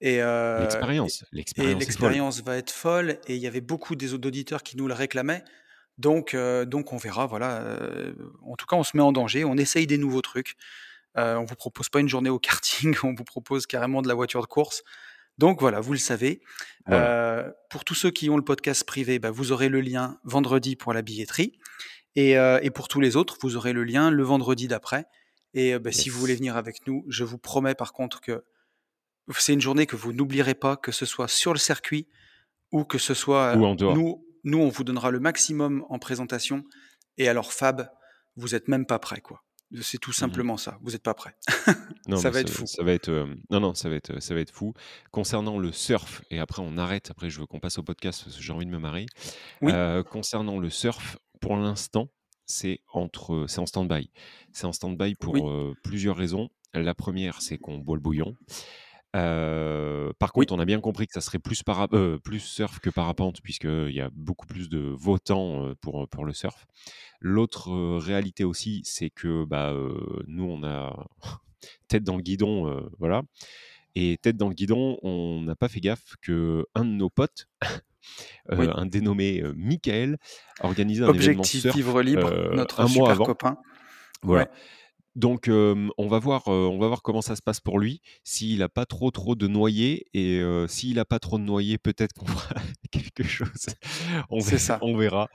[0.00, 0.22] et et
[0.60, 1.24] L'expérience,
[1.56, 4.94] et l'expérience va être folle et il y avait beaucoup des d'auditeurs qui nous le
[4.94, 5.42] réclamaient.
[5.98, 9.44] Donc heu, donc on verra, voilà, heu, en tout cas, on se met en danger,
[9.44, 10.54] on essaye des nouveaux trucs.
[11.16, 14.14] Heu, on vous propose pas une journée au karting, on vous propose carrément de la
[14.14, 14.84] voiture de course.
[15.38, 16.40] Donc voilà, vous le savez.
[16.86, 20.74] Voilà, pour tous ceux qui ont le podcast privé, bah, vous aurez le lien vendredi
[20.74, 21.58] pour la billetterie
[22.16, 25.06] et pour tous les autres, vous aurez le lien le vendredi d'après
[25.60, 28.44] et bah, si vous voulez venir avec nous, je vous promets par contre que
[29.36, 32.06] c'est une journée que vous n'oublierez pas, que ce soit sur le circuit
[32.72, 33.94] ou que ce soit, Ou en dehors.
[33.96, 36.62] nous nous, on vous donnera le maximum en présentation
[37.18, 37.90] et alors Fab,
[38.36, 39.42] vous êtes même pas prêt, quoi.
[39.82, 41.34] C'est tout Mmh simplement ça, vous êtes pas prêt.
[42.08, 42.66] Non, Ça va ça être fou.
[42.66, 43.10] ça va être,
[43.50, 44.72] non, non, ça va être, ça va être fou.
[45.10, 48.36] Concernant le surf et après on arrête, après je veux qu'on passe au podcast parce
[48.36, 48.78] que j'ai envie de me.
[49.60, 52.08] Oui, Heu, concernant le surf, pour l'instant,
[52.48, 54.10] c'est entre, c'est en stand-by.
[54.52, 55.52] C'est en stand-by oui, pour,
[55.84, 56.48] plusieurs raisons.
[56.74, 58.34] La première, c'est qu'on boit le bouillon.
[59.12, 60.58] par contre, Oui.
[60.58, 63.92] on a bien compris que ça serait plus para heu, plus surf que parapente puisqu'il
[63.92, 66.66] y a beaucoup plus de temps, pour, pour le surf.
[67.20, 69.72] L'autre, réalité aussi, c'est que, bah,
[70.26, 71.06] nous on a
[71.88, 73.22] tête dans le guidon, voilà
[73.94, 77.48] et tête dans le guidon, on n'a pas fait gaffe qu'un de nos potes,
[78.50, 78.66] Oui.
[78.74, 80.16] un dénommé, Michael,
[80.60, 83.24] organisait un événement Objectif surf, Vivre Libre, heu, notre 1 mois super avant.
[83.26, 83.56] copain.
[84.22, 84.44] Voilà.
[84.44, 84.50] Ouais.
[85.16, 88.02] Donc, on va voir, on va voir comment ça se passe pour lui.
[88.22, 92.12] S'il a pas trop, trop de noyés et s'il a pas trop de noyés, peut-être
[92.12, 92.54] qu'on fera
[92.92, 93.66] quelque chose.
[94.30, 94.78] On C'est ver ça.
[94.80, 95.26] on verra.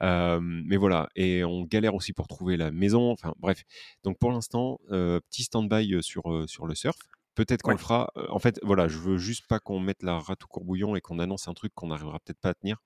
[0.00, 3.64] Mais voilà et on galère aussi pour trouver la maison, enfin bref.
[4.04, 6.96] Donc pour l'instant, petit stand-by, sur, sur le surf.
[7.34, 7.76] Peut-être qu'on Ouais.
[7.76, 8.10] le fera.
[8.28, 11.18] en fait, voilà, je veux juste pas qu'on mette la rate au courbouillon et qu'on
[11.18, 12.76] annonce un truc qu'on n'arrivera peut-être pas à tenir.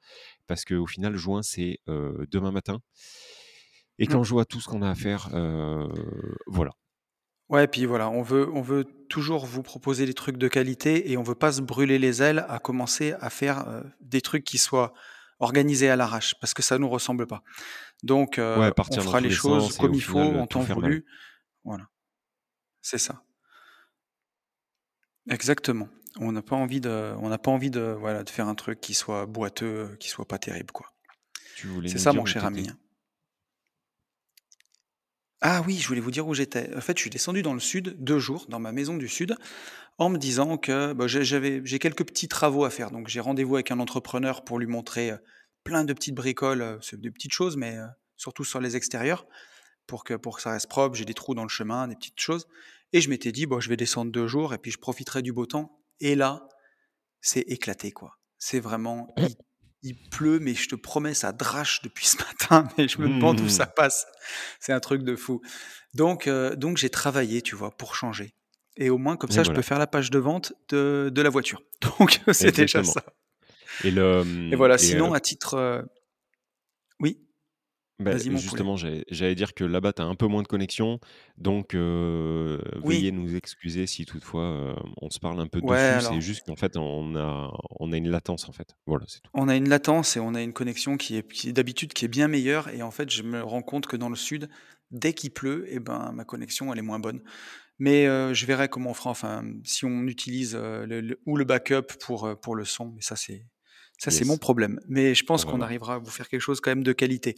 [0.46, 2.78] Parce qu'au final, juin, c'est, demain matin.
[3.98, 4.08] Et Mmh.
[4.12, 5.28] quand je vois tout ce qu'on a à faire,
[6.46, 6.72] voilà.
[7.48, 11.16] Ouais, puis voilà, on veut on veut toujours vous proposer des trucs de qualité et
[11.16, 14.92] on veut pas se brûler les ailes à commencer à faire, des trucs qui soient
[15.38, 17.42] organisés à l'arrache parce que ça nous ressemble pas.
[18.02, 20.72] Donc, Ouais, on fera les les choses sens et comme il faut, en temps mal.
[20.72, 21.06] voulu.
[21.64, 21.88] Voilà.
[22.82, 23.22] C'est ça.
[25.30, 25.88] Exactement.
[26.18, 28.80] On n'a pas envie de on n'a pas envie de, voilà, de faire un truc
[28.80, 30.92] qui soit boiteux, qui soit pas terrible, quoi.
[31.56, 32.70] Tu voulais C'est ça mon cher ami.
[35.42, 36.74] Ah oui, je voulais vous dire où j'étais.
[36.74, 39.36] En fait, je suis descendu dans le sud 2 jours, dans ma maison du sud,
[39.98, 42.90] en me disant que, bah, j'avais j'ai quelques petits travaux à faire.
[42.90, 45.18] Donc j'ai rendez-vous avec un entrepreneur pour lui montrer, heu,
[45.64, 47.86] plein de petites bricoles, c'est des petites choses, mais, heu,
[48.16, 49.26] surtout sur les extérieurs
[49.86, 50.96] pour que pour que ça reste propre.
[50.96, 52.46] J'ai des trous dans le chemin, des petites choses
[52.96, 55.32] et je m'étais dit: «Bon, je vais descendre 2 jours et puis je profiterai du
[55.32, 56.48] beau temps» et là,
[57.20, 58.12] c'est éclaté, quoi.
[58.38, 59.36] C'est vraiment il
[59.82, 63.40] il pleut, mais je te promets, ça drache depuis ce matin, mais je me demande
[63.40, 63.72] où ça Mmh.
[63.76, 64.06] passe.
[64.60, 65.42] C'est un truc de fou.
[65.94, 68.34] Donc heu, donc j'ai travaillé, tu vois, pour changer
[68.78, 71.22] et au moins comme Et ça, je peux faire la page de vente de de
[71.22, 71.62] la voiture.
[71.98, 73.02] Donc c'est déjà ça
[73.80, 75.82] et le, et voilà, sinon à titre, heu
[77.00, 77.25] oui?
[77.98, 78.62] Bah, Vas-y mon poulet.
[78.62, 81.00] justement, j'allais j'allais dire que là-bas, tu as un peu moins de connexion,
[81.38, 83.10] donc heu, veuillez Oui.
[83.10, 86.00] nous excuser si toutefois, heu, on se parle un peu Ouais, dessus.
[86.00, 88.76] C'est alors juste qu'en fait, on a on a une latence, en fait.
[88.86, 89.32] Voilà, c'est tout.
[89.34, 92.08] on a une latence et on a une connexion qui est qui d'habitude qui est
[92.08, 94.48] bien meilleure et en fait, je me rends compte que dans le sud,
[94.90, 97.22] dès qu'il pleut et ben, ma connexion, elle est moins bonne.
[97.80, 101.36] Mais heu, je verrai comment on fera, enfin, si on utilise, heu, le le ou
[101.38, 103.46] le backup pour, pour le son, mais ça c'est
[103.98, 104.80] ça c'est mon problème.
[104.88, 107.34] Mais je pense va qu'on arrivera à vous faire quelque chose quand même de qualité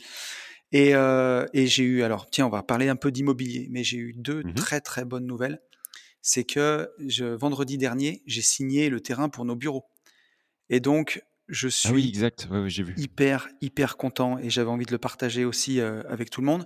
[0.72, 3.98] et heu et j'ai eu alors tiens, on va parler un peu d'immobilier, mais j'ai
[3.98, 5.60] eu 2 Mmh très, très bonnes nouvelles.
[6.22, 9.86] C'est que je vendredi dernier, j'ai signé le terrain pour nos bureaux
[10.68, 12.96] et donc je Ah oui, suis exact, ouais, ouais, j'ai vu.
[12.96, 16.64] hyper, hyper content et j'avais envie de le partager aussi, heu, avec tout le monde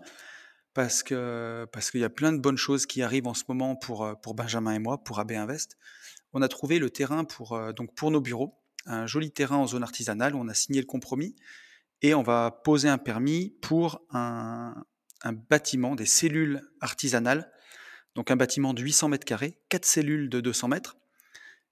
[0.75, 3.77] parce que parce qu'il y a plein de bonnes choses qui arrivent en ce moment
[3.77, 5.77] pour, heu, pour Benjamin et moi, pour AB Invest.
[6.35, 9.83] On a trouvé le terrain pour, donc pour nos bureaux, un joli terrain en zone
[9.83, 11.35] artisanale où on a signé le compromis
[12.03, 14.75] et on va poser un permis pour un
[15.25, 17.51] un bâtiment, des cellules artisanales,
[18.15, 20.97] donc un bâtiment de 800 mètres carrés, 4 cellules de 200 mètres.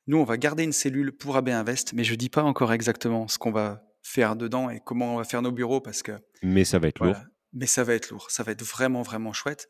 [0.07, 3.29] Nous, on va garder une cellule pour AB Invest, mais je dis pas encore exactement
[3.29, 6.65] ce qu'on va faire dedans et comment on va faire nos bureaux parce que Mais
[6.65, 7.25] ça va être voilà, lourd.
[7.53, 9.69] mais ça va être lourd, ça va être vraiment, vraiment chouette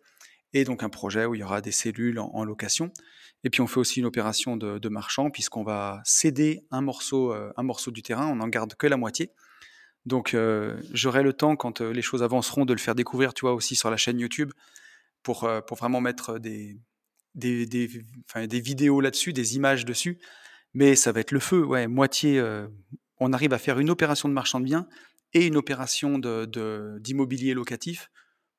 [0.52, 2.92] et donc un projet où il y aura des cellules en location
[3.44, 7.52] et puis on fait aussi une opération de marchand puisqu'on va céder un morceau, heu,
[7.56, 9.32] un morceau du terrain, on n'en garde que la moitié.
[10.06, 13.42] Donc heu, j'aurai le temps quand, heu, les choses avanceront de le faire découvrir, tu
[13.42, 14.52] vois, aussi sur la chaîne YouTube
[15.22, 16.78] pour, pour vraiment mettre, des
[17.34, 20.18] des des vidéos là-dessus, des images dessus.
[20.74, 22.42] Mais ça va être le feu, ouais, moitié,
[23.18, 24.86] on arrive à faire une opération de marchand de biens
[25.32, 28.10] et une opération de d'immobilier locatif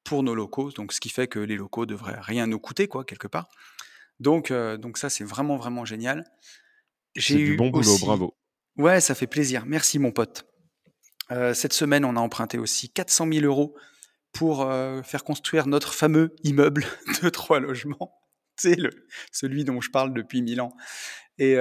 [0.04, 3.04] pour nos locaux, donc ce qui fait que les locaux devraient rien nous coûter quoi,
[3.06, 3.50] quelque part.
[4.20, 6.26] Donc heu, donc ça, c'est vraiment, vraiment génial.
[7.16, 8.36] J'ai C'est du eu bon boulot, aussi bravo.
[8.78, 10.46] ouais, ça fait plaisir, merci mon pote.
[11.32, 13.74] Heu, cette semaine, on a emprunté aussi 400 000 €
[14.34, 16.86] pour, heu, faire construire notre fameux immeuble
[17.24, 18.14] de 3 logements.
[18.58, 18.92] Sais, le
[19.32, 20.76] celui dont je parle depuis 1000 ans
[21.40, 21.56] et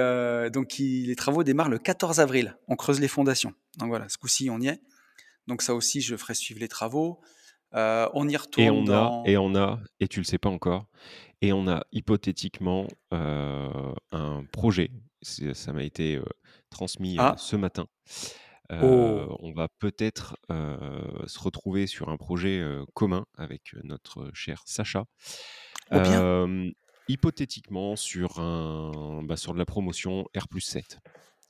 [0.53, 2.57] donc les travaux démarrent le 14 avril.
[2.67, 3.53] On creuse les fondations.
[3.77, 4.79] Donc voilà, ce coup-ci, on y est.
[5.47, 7.19] Donc ça aussi, je ferai suivre les travaux.
[7.73, 10.49] Heu, on y Et retourne on a et on a et tu le sais pas
[10.49, 10.87] encore
[11.41, 16.25] et on a hypothétiquement, heu, un projet, ça m'a été, heu,
[16.71, 17.35] transmis, ah!
[17.35, 17.87] ce matin.
[18.79, 19.31] Oh!
[19.41, 22.63] on va peut-être, se retrouver sur un projet,
[22.95, 25.05] commun avec, notre cher Sacha.
[25.91, 26.37] Oh
[27.07, 30.99] hypothétiquement sur un bah, sur de la promotion R+7.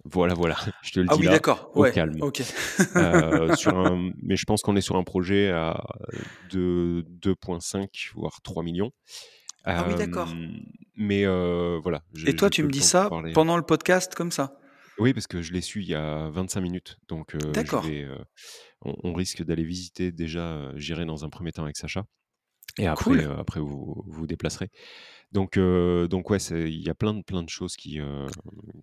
[0.06, 2.18] Voilà, voilà, je te le Ah dis oui, là, d'accord, au ouais, calme.
[3.58, 5.84] Sur un mais je pense qu'on est sur un projet à
[6.52, 8.92] de 2,5 voire 3 millions.
[9.64, 10.34] Ah oui, d'accord.
[10.96, 14.58] mais voilà, Et toi, tu me dis ça pendant le podcast comme ça?
[14.98, 18.08] Oui, parce que je l'ai su il y a 25 minutes, donc je vais,
[18.82, 22.06] on risque d'aller visiter déjà, j'irai dans un premier temps avec Sacha
[22.78, 24.70] et après, après vous vous déplacerez.
[25.32, 28.00] Donc donc ouais, il y a plein de plein de choses qui,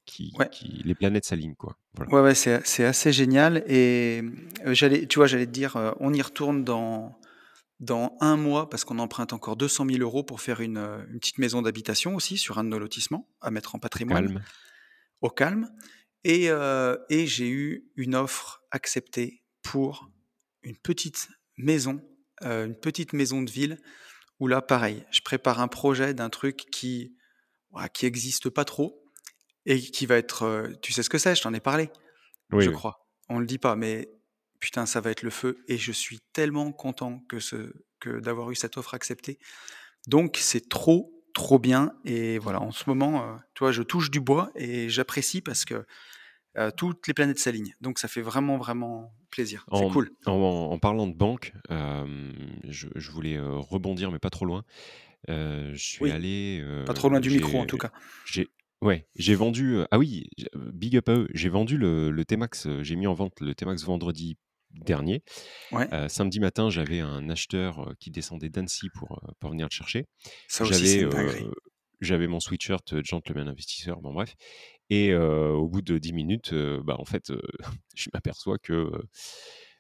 [0.06, 1.76] qui qui les planètes s'alignent, quoi,
[2.10, 4.22] Ouais, ouais, c'est assez génial et
[4.64, 7.18] j'allais tu vois, j'allais te dire, on y retourne dans
[7.80, 11.38] dans un mois parce qu'on emprunte encore 200 000 euros pour faire une, une petite
[11.38, 14.26] maison d'habitation aussi sur un de nos lotissements à mettre en patrimoine.
[14.26, 14.42] Calme.
[15.20, 15.70] Au calme.
[16.24, 20.10] Et, et j'ai eu une offre acceptée pour
[20.62, 22.00] une petite maison,
[22.42, 23.78] une petite maison de ville
[24.40, 27.14] où là, pareil, je prépare un projet d'un truc qui
[27.92, 29.04] qui existe pas trop
[29.66, 31.90] et qui va être, tu sais ce que c'est, je t'en ai parlé,
[32.50, 33.06] je crois.
[33.28, 34.08] On le dit pas, mais
[34.58, 38.50] putain, ça va être le feu et je suis tellement content que ce que d'avoir
[38.50, 39.38] eu cette offre acceptée.
[40.06, 44.20] Donc c'est trop trop bien et voilà, en ce moment, tu vois, je touche du
[44.20, 45.84] bois et j'apprécie parce que
[46.76, 47.74] toutes les planètes s'alignent.
[47.80, 49.66] Donc ça fait vraiment, vraiment plaisir.
[49.72, 50.10] C'est cool.
[50.26, 54.64] En, parlant de banque, je, voulais rebondir, mais pas trop loin.
[55.28, 56.64] je suis allé.
[56.86, 57.92] pas trop loin du micro, en tout cas.
[58.26, 58.48] J'ai,
[58.82, 59.78] ouais, j'ai vendu.
[59.90, 61.28] ah oui, big up à eux.
[61.34, 62.68] J'ai vendu le, le T-Max.
[62.82, 64.36] J'ai mis en vente le T-Max vendredi
[64.72, 65.22] dernier.
[66.08, 70.06] samedi matin, j'avais un acheteur qui descendait d'Annecy pour, pour venir le chercher.
[70.48, 71.04] Ça aussi,
[72.00, 74.34] j'avais mon sweatshirt gentleman investisseur, bon bref.
[74.90, 77.30] Et au bout de 10 minutes, bah, en fait,
[77.94, 78.90] je m'aperçois que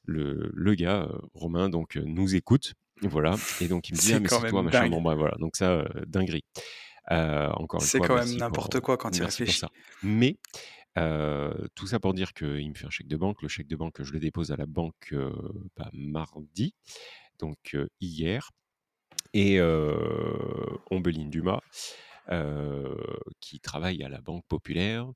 [0.04, 2.74] le, le, gars, Romain, donc, nous écoute.
[3.02, 3.36] Voilà.
[3.60, 4.88] Et donc, il me dit, ah, mais c'est toi, machin.
[4.88, 5.36] Bon, bah, voilà.
[5.38, 6.44] Donc, ça, dinguerie.
[7.08, 7.80] encore une fois.
[7.80, 9.64] C'est quand même n'importe quoi quand il réfléchit.
[10.02, 10.36] Mais,
[11.74, 13.40] tout ça pour dire qu'il me fait un chèque de banque.
[13.42, 15.14] Le chèque de banque, je le dépose à la banque
[15.76, 16.74] bah, mardi,
[17.38, 18.50] donc hier.
[19.34, 19.60] Et
[20.90, 21.60] Ombeline Dumas
[23.40, 25.06] qui travaille à la Banque Populaire.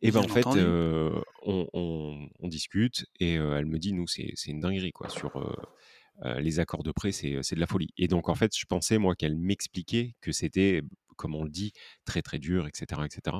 [0.00, 0.46] Et ben en fait,
[1.42, 5.32] on, discute et elle me dit, nous, c'est une dinguerie quoi sur
[6.24, 7.92] les accords de prêt, c'est de la folie.
[7.96, 10.82] Et donc en fait, je pensais moi qu'elle m'expliquait que c'était,
[11.16, 11.72] comme on le dit,
[12.04, 13.36] très très dur, etc., etc.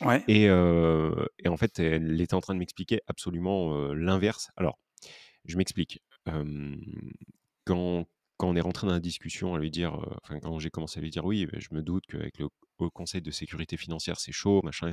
[0.00, 0.22] Ouais.
[0.28, 4.50] Et, et en fait, elle était en train de m'expliquer absolument l'inverse.
[4.56, 4.78] Alors,
[5.44, 6.02] je m'explique.
[7.64, 8.06] quand
[8.42, 11.02] quand on est rentré dans la discussion à lui dire, enfin quand j'ai commencé à
[11.02, 12.48] lui dire oui, je me doute qu'avec le
[12.94, 14.92] Conseil de sécurité financière c'est chaud, machin.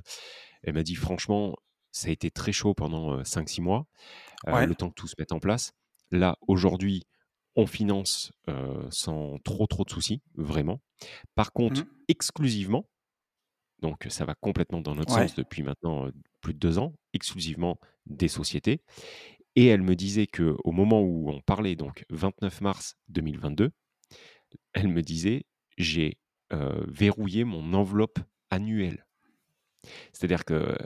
[0.64, 1.56] Elle m'a dit franchement,
[1.92, 3.86] ça a été très chaud pendant 5-6 mois,
[4.46, 5.72] le temps que tout se mette en place.
[6.12, 7.08] Là aujourd'hui,
[7.56, 8.32] on finance
[8.92, 10.82] sans trop trop de soucis, vraiment.
[11.36, 11.90] Par contre, mmh.
[12.10, 12.90] exclusivement,
[13.82, 16.10] donc ça va complètement dans notre sens depuis maintenant
[16.42, 18.82] plus de deux ans, exclusivement des sociétés.
[19.60, 23.72] Et elle me disait que au moment où on parlait, donc 29 mars 2022,
[24.72, 25.44] elle me disait
[25.78, 26.18] j'ai
[26.88, 28.20] verrouillé mon enveloppe
[28.52, 29.06] annuelle.
[30.14, 30.78] C'est-à-dire que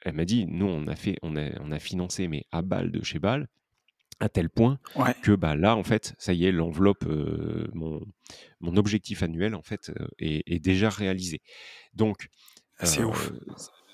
[0.00, 2.90] elle m'a dit nous on a fait on a, on a financé mais à balle
[2.90, 3.48] de chez balle
[4.18, 4.78] à tel point
[5.22, 7.04] que bah là en fait ça y est l'enveloppe
[7.74, 8.00] mon,
[8.60, 11.42] mon objectif annuel en fait est, déjà réalisé.
[11.92, 12.28] Donc
[12.78, 13.30] ah, c'est ouf.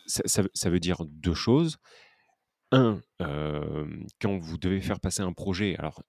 [0.06, 1.78] Ça, ça, veut dire deux choses
[2.72, 3.00] un,
[4.20, 6.02] quand vous devez faire passer un projet, alors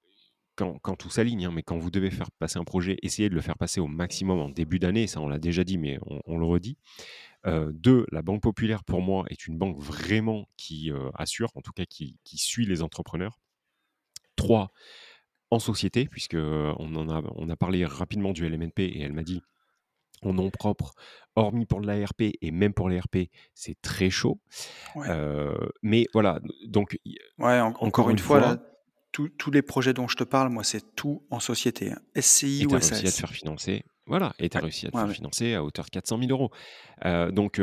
[0.55, 3.41] quand, tout s'aligne, hein, mais quand vous devez faire passer un projet, essayez de le
[3.41, 5.97] faire passer au maximum en début d'année, ça on l'a déjà dit, mais
[6.27, 6.77] on, le redit.
[7.45, 11.85] deux, la Banque Populaire pour moi est une banque vraiment qui assure, en tout cas
[11.85, 13.39] qui, suit les entrepreneurs.
[14.35, 14.71] Trois,
[15.49, 19.23] en société, puisque on en a, on a parlé rapidement du LMNP et elle m'a
[19.23, 19.41] dit
[20.23, 20.93] en nom propre,
[21.35, 24.39] hormis pour l'ARP et même pour l'ARP, c'est très chaud.
[25.81, 26.97] mais voilà, donc.
[27.37, 28.57] Ouais, encore, une, fois,
[29.11, 31.91] tous les projets dont je te parle, moi, c'est tout en société.
[31.91, 31.99] Hein.
[32.19, 32.91] SCI ou SAS.
[32.91, 33.83] réussi à te faire financer.
[34.07, 36.51] Voilà, et tu as réussi à te financer à hauteur de 400 000 euros.
[37.31, 37.61] donc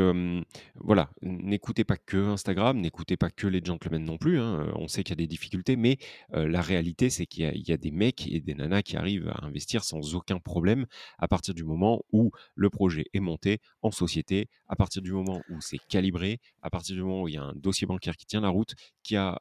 [0.75, 4.39] voilà, n'écoutez pas que Instagram, n'écoutez pas que les gentlemen non plus.
[4.39, 5.97] Hein, on sait qu'il y a des difficultés, mais
[6.31, 9.83] la réalité, c'est qu'il y, a des mecs et des nanas qui arrivent à investir
[9.83, 10.85] sans aucun problème
[11.17, 15.41] à partir du moment où le projet est monté en société, à partir du moment
[15.49, 18.25] où c'est calibré, à partir du moment où il y a un dossier bancaire qui
[18.25, 19.39] tient la route, qui a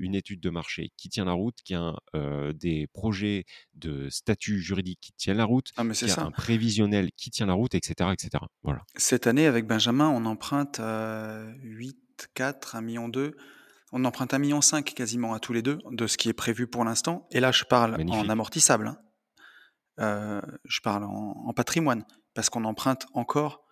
[0.00, 1.94] une étude de marché qui tient la route, qui a
[2.54, 5.84] des projets de statut juridique qui tiennent la route, ah,
[6.18, 8.10] un prévisionnel qui tient la route, etc.
[8.12, 8.30] etc.
[8.62, 8.82] Voilà.
[8.96, 11.96] Cette année, avec Benjamin, on emprunte 8,
[12.34, 13.36] 4, 1 million 2.
[13.92, 16.66] On emprunte 1 million 5 quasiment à tous les deux de ce qui est prévu
[16.66, 17.28] pour l'instant.
[17.30, 18.88] Et là, je parle en amortissable.
[18.88, 18.98] Hein.
[20.00, 23.64] Euh, je parle en, patrimoine parce qu'on emprunte encore,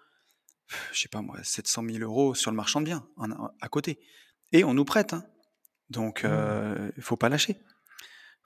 [0.93, 3.07] je sais pas moi, 700 000 euros sur le marchand de biens
[3.61, 3.99] à côté.
[4.53, 5.13] Et on nous prête.
[5.13, 5.25] Hein.
[5.91, 6.29] Donc, mmh.
[6.29, 7.61] euh, il ne faut pas lâcher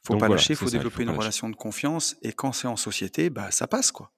[0.07, 2.17] faut pas lâcher, il faut développer une relation de confiance.
[2.23, 4.13] Et quand c'est en société, bah, ça passe, quoi.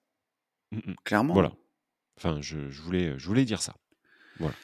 [0.73, 1.35] Mmh Clairement.
[1.35, 1.53] Voilà.
[2.19, 3.75] Enfin, je voulais, je voulais dire ça.
[4.39, 4.55] Voilà.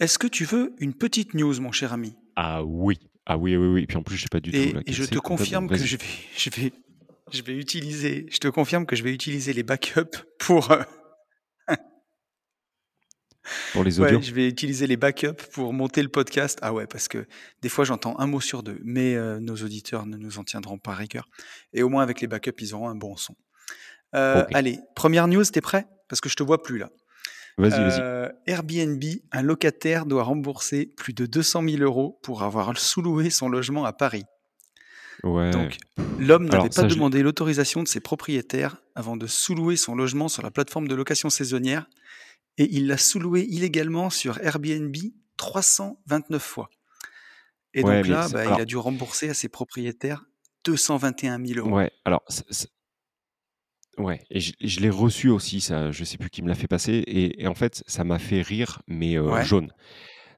[0.00, 2.16] Est-ce que tu veux une petite news, mon cher ami?
[2.36, 2.98] Ah oui.
[3.26, 3.86] Ah oui, oui, oui.
[3.86, 5.96] Puis en plus, je sais pas du tout Et et je te confirme que je
[5.96, 6.04] vais
[6.36, 6.72] je vais
[7.30, 10.72] je vais utiliser je te confirme que je vais utiliser les backups pour,
[13.72, 14.18] Pour les audios?
[14.18, 16.58] Ouais, je vais utiliser les backups pour monter le podcast.
[16.62, 17.26] Ah ouais, parce que
[17.62, 20.78] des fois, j'entends un mot sur deux, mais heu, nos auditeurs ne nous en tiendront
[20.78, 21.28] pas rigueur
[21.72, 23.34] et au moins avec les backups, ils auront un bon son.
[24.14, 24.46] OK.
[24.54, 25.86] allez, première news, tu es prêt?
[26.08, 26.90] Parce que je te vois plus là.
[27.58, 28.00] Vas-y, vas-y.
[28.00, 33.48] Heu, Airbnb, un locataire doit rembourser plus de 200 000 € pour avoir sous-loué son
[33.48, 34.24] logement à Paris.
[35.24, 35.50] Ouais.
[35.50, 35.76] Donc
[36.20, 40.52] l'homme n'avait pas demandé l'autorisation de ses propriétaires avant de sous-louer son logement sur la
[40.52, 41.86] plateforme de location saisonnière
[42.58, 44.96] et il l'a sous-loué illégalement sur Airbnb
[45.38, 46.70] 329 fois
[47.74, 50.24] et Ouais, donc là, bah, il a dû rembourser à ses propriétaires
[50.64, 51.72] 221 000 €.
[51.72, 52.68] Ouais, alors c c
[53.96, 56.68] ouais et je je l'ai reçu aussi ça, je sais plus qui me l'a fait
[56.68, 59.48] passer et et en fait, ça m'a fait rire, mais Ouais.
[59.48, 59.72] jaune.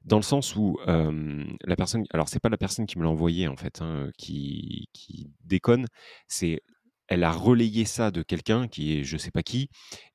[0.05, 3.09] Dans le sens où, hem, la personne alors c'est pas la personne qui me l'a
[3.11, 5.87] envoyé en fait, hein, qui qui déconne,
[6.27, 6.61] c'est
[7.07, 9.69] elle a relayé ça de quelqu'un qui est je sais pas qui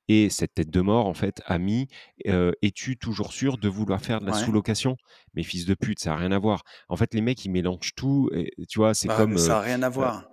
[0.07, 1.87] et cette tête de mort en fait a mis,
[2.25, 4.39] «Es-tu toujours sûr de vouloir faire de la Ouais.
[4.45, 4.95] sous-location?»
[5.33, 6.63] mais fils de pute, ça a rien à voir.
[6.89, 8.93] En fait, les mecs, ils mélangent tout et tu vois?
[8.93, 10.29] C'est Bah, comme, ça a rien à voir.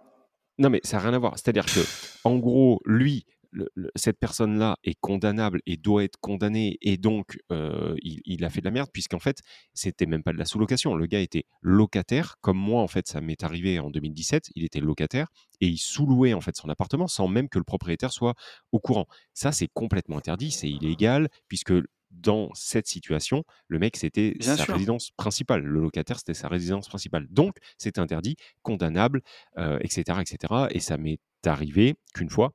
[0.58, 1.34] non, mais ça a rien à voir.
[1.36, 6.96] C'est-à-dire qu'en gros, lui, le le cette personne-là est condamnable et doit être condamné et
[6.98, 9.38] donc heu, il il a fait de la merde puisqu'en fait,
[9.72, 10.94] c'était même pas de la sous-location.
[10.96, 14.50] Le gars était locataire, comme moi, en fait, ça m'est arrivé en 2017.
[14.54, 15.28] Il était locataire
[15.60, 18.34] et il sous-louait, en fait, son appartement sans même que le propriétaire soit
[18.72, 19.06] au courant.
[19.32, 21.72] Ça, c'est complètement interdit, c'est illégal puisque
[22.10, 24.64] dans cette situation, le mec, c'était sa sûr.
[24.64, 25.62] résidence principale.
[25.64, 27.26] Le locataire, c'était sa résidence principale.
[27.28, 29.22] Donc, c'est interdit, condamnable,
[29.58, 32.52] heu, et cetera, et cetera et ça m'est arrivé qu'une fois,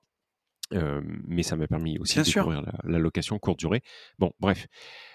[0.71, 3.82] mais ça m'a permis aussi Bien de découvrir la la location courte durée.
[4.17, 4.67] Bon, bref,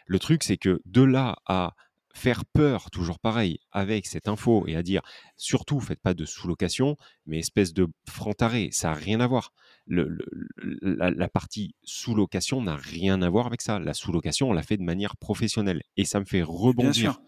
[0.06, 1.74] le truc, c'est que de là à
[2.14, 5.02] faire peur, toujours pareil, avec cette info et à dire:
[5.36, 9.52] «Surtout, faites pas de sous-location», mais espèce de franc taré, ça a rien à voir.
[9.86, 10.24] Le le
[10.56, 13.78] le la la partie sous-location n'a rien à voir avec ça.
[13.80, 17.20] La sous-location, on la fait de manière professionnelle et ça me fait rebondir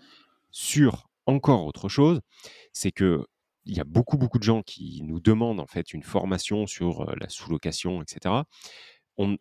[0.51, 2.21] sur encore autre chose,
[2.73, 2.93] c'est
[3.67, 7.05] qu'il y a beaucoup, beaucoup de gens qui nous demandent en fait une formation sur,
[7.17, 8.47] la sous-location et cetera.
[9.17, 9.37] On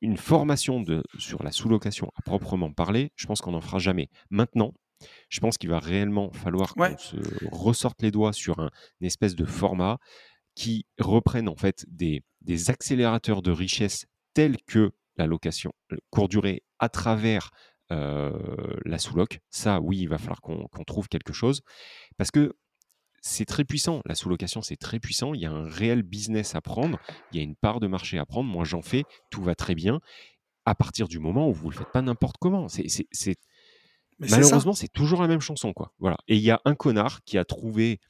[0.00, 4.08] une formation de sur la sous-location à proprement parler, je pense qu'on n'en fera jamais.
[4.30, 4.72] Maintenant,
[5.28, 6.92] je pense qu'il va réellement falloir Ouais.
[6.92, 7.16] qu'on se
[7.50, 8.70] ressorte les doigts sur un
[9.00, 9.98] une espèce de format
[10.54, 15.72] qui reprenne en fait des des accélérateurs de richesse tels que la location,
[16.10, 17.50] courte durée à travers,
[17.90, 19.40] la sous-loc.
[19.50, 21.62] Ça, oui, il va falloir qu'on qu'on trouve quelque chose
[22.16, 22.54] parce que
[23.22, 24.02] c'est très puissant.
[24.06, 25.34] La sous-location, c'est très puissant.
[25.34, 26.98] Il y a un réel business à prendre.
[27.30, 28.50] Il y a une part de marché à prendre.
[28.50, 30.00] Moi, j'en fais, tout va très bien.
[30.66, 33.36] À partir du moment où vous le faites pas n'importe comment, c'est c'est
[34.20, 35.92] malheureusement, c'est toujours la même chanson, quoi.
[35.98, 38.00] Voilà et il y a un connard qui a trouvé,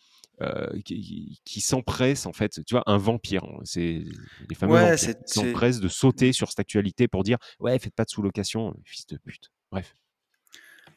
[0.42, 2.82] heu, qui qui s'empresse en fait, tu vois?
[2.86, 4.04] Un vampire, c'est
[4.48, 7.94] les fameux Ouais, vampires qui s'empressent de sauter sur cette actualité pour dire: «Ouais, faites
[7.94, 9.50] pas de sous-location, fils de pute».
[9.72, 9.94] Bref.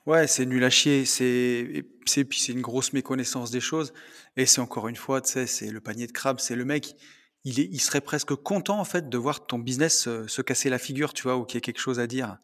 [0.07, 1.05] Ouais, c'est nul à chier.
[1.05, 3.93] C'est c'est puis c'est une grosse méconnaissance des choses
[4.35, 6.39] et c'est encore une fois, tu sais, c'est le panier de crabe.
[6.39, 6.95] C'est le mec,
[7.43, 10.69] il est il serait presque content, en fait, de voir ton business se se casser
[10.69, 11.37] la figure, tu vois?
[11.37, 12.37] Ou qu'il y ait quelque chose à dire.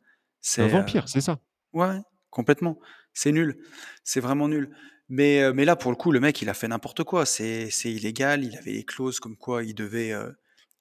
[0.60, 1.40] Un C'est, heu vampire, c'est ça.
[1.74, 2.80] ouais, complètement.
[3.14, 3.60] C'est nul.
[4.04, 4.76] C'est vraiment nul.
[5.10, 7.26] Mais, heu, mais là, pour le coup, le mec, il a fait n'importe quoi.
[7.26, 8.44] C'est c'est illégal.
[8.46, 10.14] Il avait les clauses comme quoi il devait,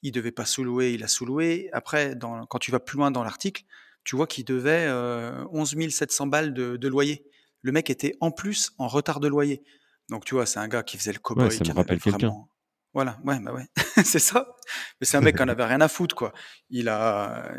[0.03, 1.69] il devait pas sous-louer, il a sous-loué.
[1.73, 3.65] Après, dans quand tu vas plus loin dans l'article,
[4.07, 7.27] tu vois qu'il devait, heu, 11 700 balles de de loyer.
[7.63, 9.65] Le mec était en plus en retard de loyer.
[10.11, 12.35] Donc tu vois, c'est un gars qui faisait le Ouais, cow-boy, ça me rappelle quelqu'un.
[12.35, 12.51] vraiment
[12.95, 13.67] voilà, ouais, bah, ouais,
[14.05, 14.57] c'est ça.
[15.01, 16.33] Mais c'est un mec qui en avait rien à foutre, quoi.
[16.71, 17.53] Il a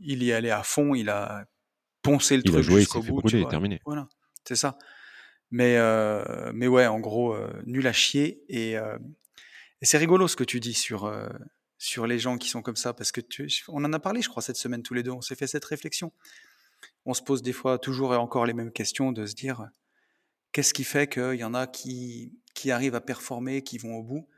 [0.00, 1.44] il y allait à fond, il a
[2.02, 3.54] poncé le Il a truc jusqu'au bout, tu brûler, vois?
[3.54, 3.80] terminé.
[3.86, 4.08] Voilà,
[4.46, 4.78] c'est ça.
[5.52, 8.76] Mais, heu, mais ouais, en gros, heu, nul à chier et
[9.82, 11.06] c'est rigolo ce que tu dis sur,
[11.78, 14.28] sur les gens qui sont comme ça parce que tu on en a parlé, je
[14.28, 15.10] crois, cette semaine tous les 2.
[15.10, 16.12] On s'est fait cette réflexion.
[17.06, 19.68] On se pose des fois toujours et encore les mêmes questions de se dire:
[20.52, 24.02] «Qu'est-ce qui fait qu'il y en a qui qui arrivent à performer, qui vont au
[24.02, 24.28] bout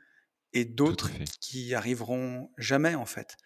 [0.53, 3.37] et d'autres qui arriveront jamais, en fait?»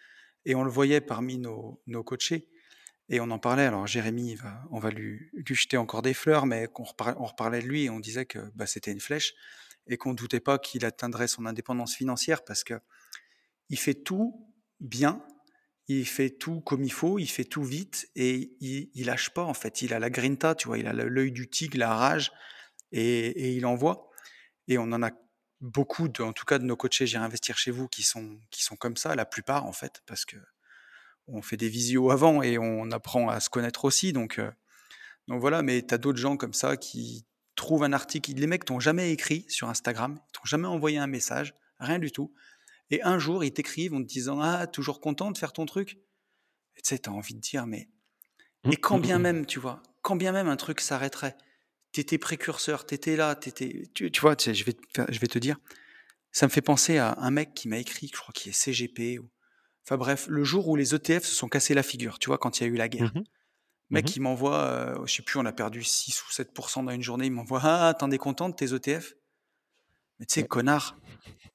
[0.46, 2.48] et on le voyait parmi nos nos coachés
[3.10, 3.66] et on en parlait.
[3.66, 4.38] Alors Jérémy,
[4.72, 7.84] on va lui lui jeter encore des fleurs, mais qu'on repar on reparlait de lui
[7.84, 9.34] et on disait que, bah, c'était une flèche
[9.88, 12.64] et qu'on doutait pas qu'il atteindrait son indépendance financière parce
[13.68, 14.48] qu'il fait tout
[14.80, 15.26] bien,
[15.88, 19.44] il fait tout comme il faut, il fait tout vite et il il lâche pas,
[19.44, 19.82] en fait.
[19.82, 20.78] Il a la grinta, tu vois?
[20.78, 22.32] Il a l'œil du tigre, la rage
[22.92, 24.10] et il envoie
[24.68, 25.12] et on en a
[25.62, 28.76] beaucoup en tout cas de nos coachés J'irai investir chez vous qui sont qui sont
[28.76, 30.38] comme ça, la plupart, en fait, parce que
[31.28, 34.14] on fait des visios avant et on apprend à se connaître aussi.
[34.14, 34.40] Donc,
[35.28, 38.32] donc voilà, mais tu as d'autres gens comme ça qui trouvent un article.
[38.34, 42.34] Les mecs t'ont jamais écrit sur Instagram, t'ont jamais envoyé un message, rien du tout.
[42.92, 45.98] Et un jour, ils t'écrivent en te disant Ah, toujours content de faire ton truc?
[46.76, 47.90] Et tu sais, tu as envie de dire Mais.
[48.64, 49.22] Mmh, et quand mmh, bien mmh.
[49.24, 51.36] même, tu vois, quand bien même un truc s'arrêterait,
[51.92, 55.28] tu étais précurseur, tu étais là, étais, tu, tu vois, je, vais te, je vais
[55.28, 55.58] te dire,
[56.32, 59.20] ça me fait penser à un mec qui m'a écrit, je crois qu'il est CGP.
[59.20, 59.30] Ou...
[59.86, 62.60] Enfin bref, le jour où les ETF se sont cassés la figure, tu vois, quand
[62.60, 63.14] il y a eu la guerre.
[63.92, 67.04] Mec, il m'envoie, euh, je sais plus, on a perdu 6 ou 7% dans une
[67.04, 69.14] journée, il m'envoie Ah, t'en es content de tes ETF
[70.20, 70.98] Mais tu sais, connard,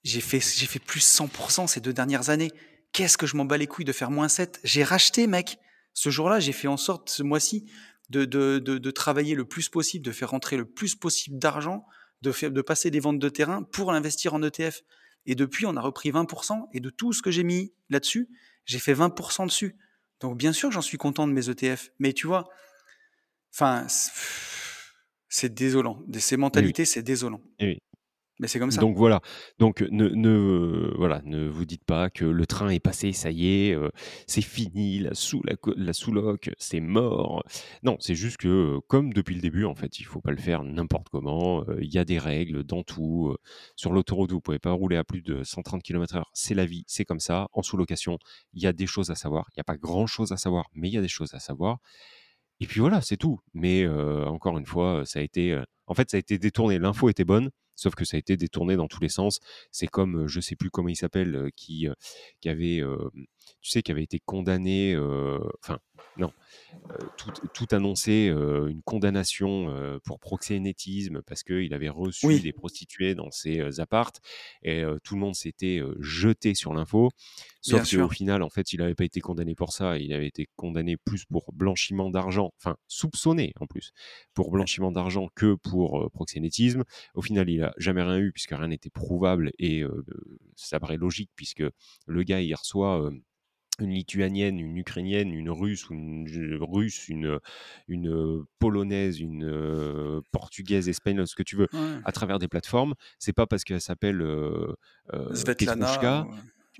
[0.05, 2.53] j'ai fait, j'ai fait plus 100% ces deux dernières années.
[2.93, 5.59] Qu'est-ce que je m'en bats les couilles de faire moins 7 J'ai racheté, mec.
[5.93, 7.71] Ce jour-là, j'ai fait en sorte, ce mois-ci,
[8.09, 11.87] de, de, de, de, travailler le plus possible, de faire rentrer le plus possible d'argent,
[12.23, 14.83] de, faire, de passer des ventes de terrain pour l'investir en ETF.
[15.27, 18.29] Et depuis, on a repris 20%, et de tout ce que j'ai mis là-dessus,
[18.65, 19.77] j'ai fait 20% dessus.
[20.21, 22.49] Donc bien sûr, j'en suis content de mes ETF, mais tu vois,
[23.55, 23.87] enfin,
[25.29, 26.03] c'est désolant.
[26.19, 27.41] Ces mentalités, c'est désolant.
[27.61, 27.79] oui.
[28.41, 28.81] Mais c'est comme ça.
[28.81, 29.21] Donc voilà.
[29.59, 33.47] Donc ne, ne, voilà, ne vous dites pas que le train est passé, ça y
[33.47, 33.91] est, euh,
[34.27, 37.45] c'est fini, la sous la, la sous-loc, c'est mort.
[37.83, 40.65] Non, c'est juste que comme depuis le début, en fait, il faut pas le faire
[40.65, 41.65] n'importe comment.
[41.69, 43.29] Euh, il y a des règles dans tout.
[43.29, 43.37] Euh,
[43.77, 46.23] sur l'autoroute, vous pouvez pas rouler à plus de 130 km/h.
[46.33, 47.49] C'est la vie, c'est comme ça.
[47.53, 48.19] En sous-location,
[48.55, 49.49] il y a des choses à savoir.
[49.51, 51.77] Il n'y a pas grand-chose à savoir, mais il y a des choses à savoir.
[52.61, 53.39] Et puis voilà, c'est tout.
[53.53, 56.79] Mais encore une fois, ça a été, en fait, ça a été détourné.
[56.79, 57.51] L'info était bonne,
[57.81, 59.41] sauf que ça a été détourné dans tous les sens.
[59.71, 61.89] C'est comme, je sais plus comment il s'appelle, qui,
[62.41, 62.83] qui avait,
[63.61, 64.97] tu sais, qui avait été condamné,
[65.63, 65.79] enfin,
[66.17, 66.33] non,
[67.17, 73.81] tout, tout annonçait une condamnation pour proxénétisme parce qu'il avait reçu des prostituées dans ses
[73.81, 74.21] appartes
[74.63, 77.11] et tout le monde s'était jeté sur l'info.
[77.63, 80.49] Sauf qu'au final, en fait, il n'avait pas été condamné pour ça, il avait été
[80.57, 83.93] condamné plus pour blanchiment d'argent, enfin soupçonné en plus,
[84.35, 86.85] pour blanchiment d'argent que pour proxénétisme.
[87.15, 89.85] Au final, il a jamais rien eu puisque rien n'était prouvable et
[90.57, 91.65] ça paraît logique puisque
[92.07, 93.11] le gars, il reçoit
[93.81, 96.27] une lituanienne, une ukrainienne, une russe, une
[96.61, 97.39] russe, une,
[97.89, 101.69] une polonaise, une portugaise, espagnole, ce que tu veux,
[102.05, 102.95] à travers des plateformes.
[103.19, 104.75] C'est pas parce qu'elle s'appelle euh,
[105.35, 106.27] Svetlana,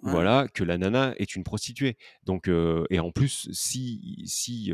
[0.03, 1.97] voilà, que la nana est une prostituée.
[2.25, 4.73] Donc, et en plus, si si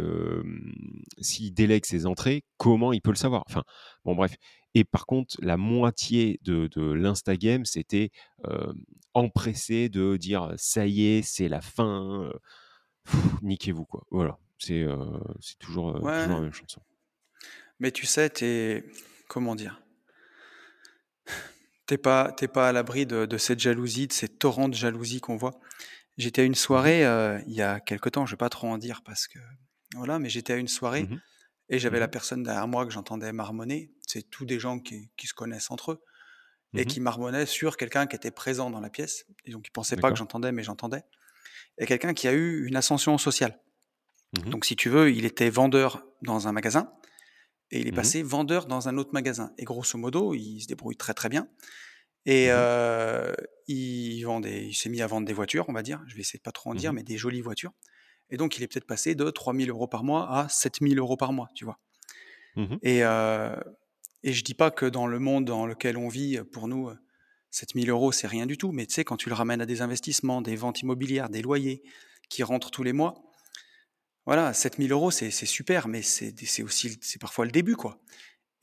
[1.20, 3.42] s'il délègue ses entrées, comment il peut le savoir?
[3.48, 3.64] Enfin,
[4.04, 4.36] bon, bref.
[4.74, 8.10] Et par contre, la moitié de, de l'Instagame, c'était
[9.14, 12.30] empressé de dire ça y est, c'est la fin,
[13.42, 14.04] niquez-vous quoi.
[14.10, 14.86] Voilà, c'est
[15.40, 16.82] c'est toujours, toujours la même chanson.
[17.80, 18.84] Mais tu sais, t'es
[19.28, 19.82] comment dire?
[21.87, 25.20] T'es pas, t'es pas à l'abri de, de, cette jalousie, de ces torrents de jalousie
[25.20, 25.61] qu'on voit.
[26.18, 27.01] J'étais à une mmh soirée
[27.47, 29.39] il y a quelque temps, je vais pas trop en dire parce que
[29.95, 31.20] voilà, mais j'étais à une soirée mmh
[31.68, 33.91] et j'avais la mmh personne derrière moi que j'entendais marmonner.
[34.07, 36.05] C'est tous des gens qui, qui, se connaissent entre eux
[36.74, 39.26] et qui marmonnaient sur quelqu'un qui était présent dans la pièce.
[39.45, 41.03] Et donc ils pensaient pas que j'entendais, mais j'entendais.
[41.78, 43.59] Et quelqu'un qui a eu une ascension sociale.
[44.32, 46.93] Donc si tu veux, il était vendeur dans un magasin
[47.70, 49.52] et il est passé vendeur dans un autre magasin.
[49.58, 51.48] Et grosso modo, il se débrouille très très bien.
[52.24, 53.32] Et euh,
[53.66, 56.02] il, vend des, il s'est mis à vendre des voitures, on va dire.
[56.06, 57.72] Je vais essayer de pas trop en dire, mais des jolies voitures.
[58.30, 61.32] Et donc, il est peut-être passé de 3000 euros par mois à 7000 euros par
[61.32, 61.78] mois, tu vois.
[62.82, 63.54] Et, euh,
[64.22, 66.90] et je dis pas que dans le monde dans lequel on vit, pour nous,
[67.50, 68.72] 7000 euros, c'est rien du tout.
[68.72, 71.82] Mais tu sais, quand tu le ramènes à des investissements, des ventes immobilières, des loyers
[72.28, 73.26] qui rentrent tous les mois,
[74.27, 78.01] voilà, 7000 euros, c'est super, mais c'est aussi, c'est parfois le début, quoi.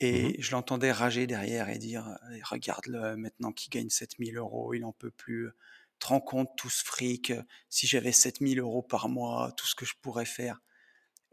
[0.02, 2.18] Mmh et je l'entendais rager derrière et dire
[2.50, 5.50] Regarde-le, maintenant qu'il gagne 7000 euros, il n'en peut plus.
[6.00, 7.32] Te rends compte tout ce fric
[7.70, 10.60] Si j'avais 7000 euros par mois, tout ce que je pourrais faire.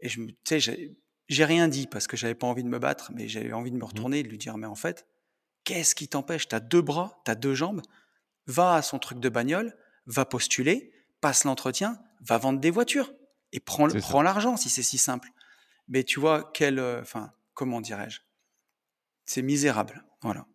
[0.00, 0.94] Et je me, tu sais,
[1.28, 3.76] j'ai rien dit parce que j'avais pas envie de me battre, mais j'avais envie de
[3.76, 5.06] me mmh retourner et de lui dire Mais en fait,
[5.64, 6.48] qu'est-ce qui t'empêche?
[6.48, 7.82] T'as deux bras, t'as deux jambes,
[8.46, 9.76] va à son truc de bagnole,
[10.06, 13.12] va postuler, passe l'entretien, va vendre des voitures
[13.52, 15.28] et prends, prends l'argent si c'est si simple.
[15.88, 18.20] Mais tu vois, quel, enfin, comment dirais-je?
[19.24, 20.46] C'est misérable, voilà.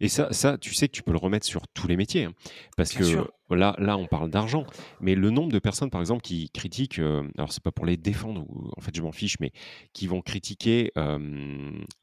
[0.00, 2.32] Et ça, ça, tu sais que tu peux le remettre sur tous les métiers, hein,
[2.76, 4.64] parce que là, là, on parle d'argent,
[5.00, 7.96] mais le nombre de personnes, par exemple, qui critiquent, alors alors c'est pas pour les
[7.96, 9.52] défendre, ou en fait je m'en fiche, mais
[9.92, 10.92] qui vont critiquer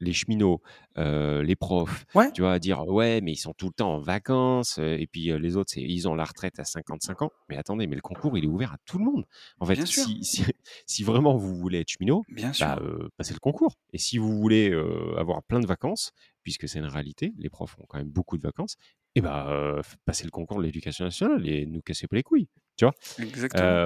[0.00, 0.60] les cheminots,
[0.96, 2.04] les profs,
[2.34, 5.56] tu vois, dire ouais, mais ils sont tout le temps en vacances, et puis les
[5.56, 7.30] autres, ils ont la retraite à 55 ans.
[7.48, 9.24] Mais attendez, mais le concours, il est ouvert à tout le monde.
[9.60, 10.20] En fait, si,
[10.86, 12.24] si, vraiment vous voulez être cheminot,
[12.60, 12.80] bah,
[13.16, 13.76] passez le concours.
[13.92, 14.72] Et si vous voulez
[15.16, 16.12] avoir plein de vacances,
[16.46, 18.76] puisque c'est une réalité, les profs ont quand même beaucoup de vacances,
[19.16, 22.84] et bah, passer le concours de l'éducation nationale et nous casser pas les couilles, tu
[22.84, 22.94] vois?
[23.18, 23.80] Exactement.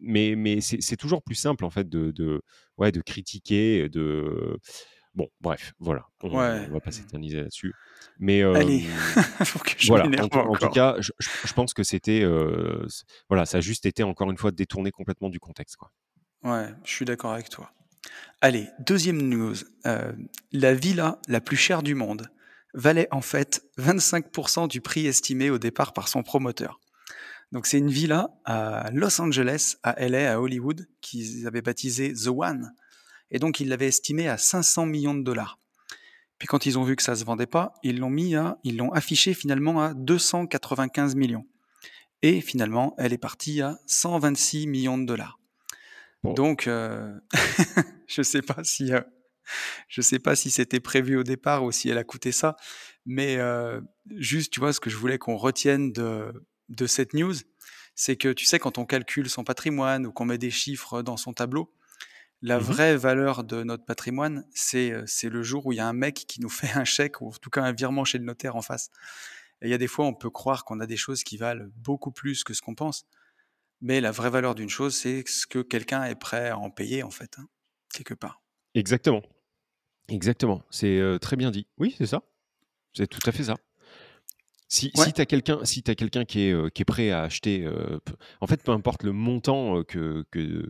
[0.00, 2.42] mais mais c'est toujours plus simple, en fait, de de
[2.78, 4.58] ouais, de critiquer, de
[5.14, 6.68] bon, bref, voilà, on Ouais.
[6.70, 7.76] va pas s'éterniser là-dessus.
[8.18, 8.80] Mais Allez,
[9.44, 12.24] faut que je voilà, m'énerve en tout cas, je je pense que c'était,
[13.28, 15.90] voilà, ça a juste été encore une fois détourné complètement du contexte, quoi.
[16.42, 17.72] Ouais, je suis d'accord avec toi.
[18.40, 19.54] Allez, deuxième news,
[20.52, 22.30] la villa la plus chère du monde
[22.72, 26.80] valait en fait 25% du prix estimé au départ par son promoteur.
[27.52, 32.28] Donc c'est une villa à Los Angeles, à LA, à Hollywood, qu'ils avaient baptisé The
[32.28, 32.72] One.
[33.32, 35.58] Et donc ils l'avaient estimé à 500 millions de dollars.
[36.38, 38.76] Puis quand ils ont vu que ça se vendait pas, ils l'ont mis à, ils
[38.76, 41.46] l'ont affiché finalement à 295 millions.
[42.22, 45.39] Et finalement, elle est partie à 126 millions de dollars.
[46.24, 47.18] Donc, euh,
[48.06, 49.00] je sais pas si, euh,
[49.88, 52.56] je sais pas si c'était prévu au départ ou si elle a coûté ça,
[53.06, 53.80] mais euh,
[54.16, 56.32] juste, tu vois, ce que je voulais qu'on retienne de,
[56.68, 57.34] de cette news,
[57.94, 61.16] c'est que tu sais, quand on calcule son patrimoine ou qu'on met des chiffres dans
[61.16, 61.72] son tableau,
[62.42, 65.86] la Mmh vraie valeur de notre patrimoine, c'est c'est le jour où il y a
[65.86, 68.24] un mec qui nous fait un chèque ou en tout cas un virement chez le
[68.24, 68.90] notaire en face.
[69.62, 71.66] Et il y a des fois, on peut croire qu'on a des choses qui valent
[71.76, 73.06] beaucoup plus que ce qu'on pense.
[73.80, 77.02] Mais la vraie valeur d'une chose, c'est ce que quelqu'un est prêt à en payer,
[77.02, 77.46] en fait, hein,
[77.92, 78.42] quelque part.
[78.74, 79.22] Exactement.
[80.08, 80.62] Exactement.
[80.70, 81.66] C'est très bien dit.
[81.78, 82.22] Oui, c'est ça.
[82.92, 83.56] C'est tout à fait ça.
[84.68, 85.06] Si, Ouais.
[85.06, 87.68] si tu as quelqu'un si as quelqu'un qui, est, qui est prêt à acheter,
[88.40, 90.68] en fait, peu importe le montant que, que,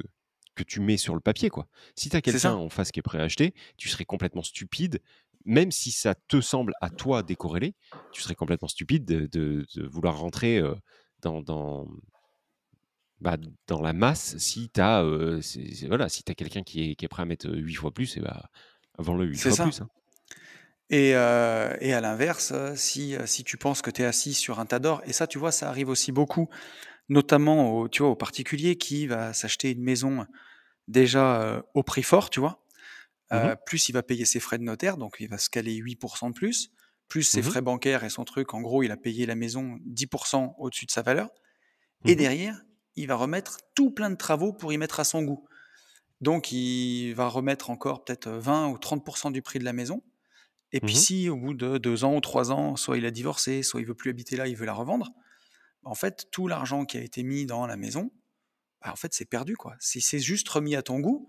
[0.54, 1.68] que tu mets sur le papier, quoi.
[1.96, 5.00] Si tu as quelqu'un en face qui est prêt à acheter, tu serais complètement stupide,
[5.44, 7.74] même si ça te semble à toi décorrélé,
[8.12, 10.62] tu serais complètement stupide de, de, vouloir rentrer
[11.20, 11.86] dans, dans,
[13.20, 15.02] bah, dans la masse si tu as,
[15.86, 18.20] voilà, si as quelqu'un qui est, qui est prêt à mettre 8 fois plus, et
[18.20, 18.50] bah,
[18.98, 19.62] vends-le 8 fois ça.
[19.64, 19.80] plus.
[19.80, 19.88] Hein.
[20.90, 24.66] Et, euh, et, à l'inverse, si, si tu penses que tu es assis sur un
[24.66, 26.48] tas d'or, et ça, tu vois, ça arrive aussi beaucoup,
[27.08, 30.26] notamment au, tu vois, au particulier qui va s'acheter une maison
[30.88, 32.64] déjà euh, au prix fort, tu vois.
[33.32, 35.76] Euh, mmh plus il va payer ses frais de notaire, donc il va se caler
[35.76, 36.72] 8% de plus,
[37.06, 39.78] plus ses mmh frais bancaires et son truc, en gros, il a payé la maison
[39.86, 41.28] 10% au-dessus de sa valeur.
[42.06, 42.60] Et mmh derrière,
[42.97, 45.45] il va remettre tout plein de travaux pour y mettre à son goût.
[46.20, 50.03] Donc, il va remettre encore peut-être 20 ou 30% du prix de la maison.
[50.72, 53.11] Et puis, mmh si au bout de deux ans ou trois ans, soit il a
[53.11, 55.11] divorcé, soit il veut plus habiter là, il veut la revendre,
[55.84, 58.12] en fait, tout l'argent qui a été mis dans la maison,
[58.82, 59.57] bah, en fait, c'est perdu.
[59.57, 59.74] quoi.
[59.80, 61.28] Si c'est juste remis à ton goût,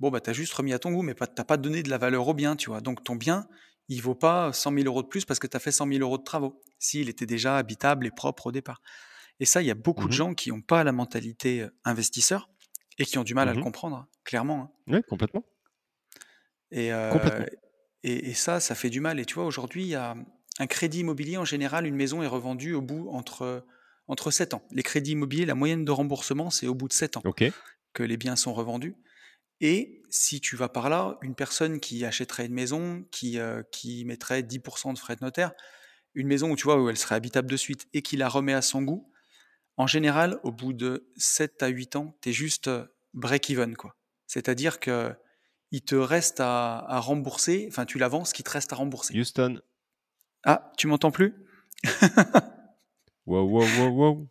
[0.00, 1.90] bon, bah, tu as juste remis à ton goût, mais tu n'as pas donné de
[1.90, 2.80] la valeur au bien, tu vois.
[2.80, 3.46] Donc, ton bien,
[3.88, 6.00] il vaut pas 100 000 euros de plus parce que tu as fait 100 000
[6.00, 8.80] euros de travaux, s'il était déjà habitable et propre au départ.
[9.42, 12.48] Et ça, il y a beaucoup de mmh gens qui n'ont pas la mentalité investisseur
[12.96, 14.62] et qui ont du mal à le mmh comprendre, hein, clairement.
[14.62, 14.70] Hein.
[14.86, 15.44] Oui, complètement.
[16.70, 17.44] Et, euh,
[18.04, 19.18] et, et, ça, ça fait du mal.
[19.18, 20.14] Et tu vois, aujourd'hui, il y a
[20.60, 23.66] un crédit immobilier, en général, une maison est revendue au bout entre,
[24.06, 24.62] entre 7 ans.
[24.70, 27.22] Les crédits immobiliers, la moyenne de remboursement, c'est au bout de 7 ans
[27.94, 28.94] que les biens sont revendus.
[29.60, 34.04] Et si tu vas par là, une personne qui achèterait une maison, qui, euh, qui
[34.04, 35.50] mettrait 10% de frais de notaire,
[36.14, 38.52] une maison où tu vois où elle serait habitable de suite et qui la remet
[38.52, 39.11] à son goût,
[39.76, 42.70] en général, au bout de 7 à 8 ans, tu es juste
[43.14, 43.76] break-even.
[43.76, 43.96] quoi.
[44.26, 45.12] C'est-à-dire que
[45.70, 49.18] il te reste à, à rembourser, enfin tu l'avances, qui te reste à rembourser.
[49.18, 49.60] Houston.
[50.44, 51.34] Ah, tu m'entends plus?
[53.26, 54.28] Wow, wow, wow, wow.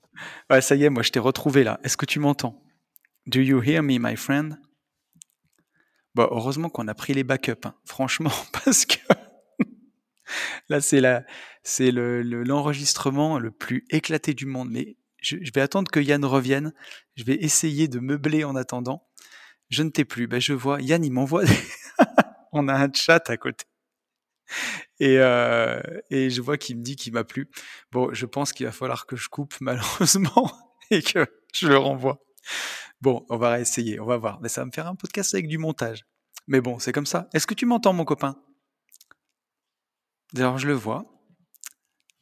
[0.50, 1.80] Ouais, ça y est, moi je t'ai retrouvé là.
[1.84, 2.62] Est-ce que tu m'entends?
[3.26, 4.60] Do you hear me, my friend?
[6.14, 7.76] Bon, heureusement qu'on a pris les backups, hein.
[7.86, 8.34] franchement,
[8.66, 8.98] parce que
[10.70, 11.24] là c'est la,
[11.64, 14.70] c'est le, l'enregistrement le, plus éclaté du monde.
[14.70, 16.74] Mais je, vais attendre que Yann revienne.
[17.16, 19.08] Je vais essayer de meubler en attendant.
[19.70, 20.28] Je ne t'ai plus.
[20.28, 21.44] Ben, je vois, Yann, il m'envoie.
[22.52, 23.66] On a un chat à côté.
[25.00, 27.50] Et, euh, et je vois qu'il me dit qu'il m'a plu.
[27.92, 30.52] Bon, je pense qu'il va falloir que je coupe malheureusement
[30.90, 32.20] et que je le renvoie.
[33.00, 34.42] Bon, on va essayer, on va voir.
[34.42, 36.06] Mais ça va me faire un podcast avec du montage.
[36.48, 37.30] Mais bon, c'est comme ça.
[37.34, 38.36] Est-ce que tu m'entends, mon copain?
[40.34, 41.06] D'ailleurs, je le vois.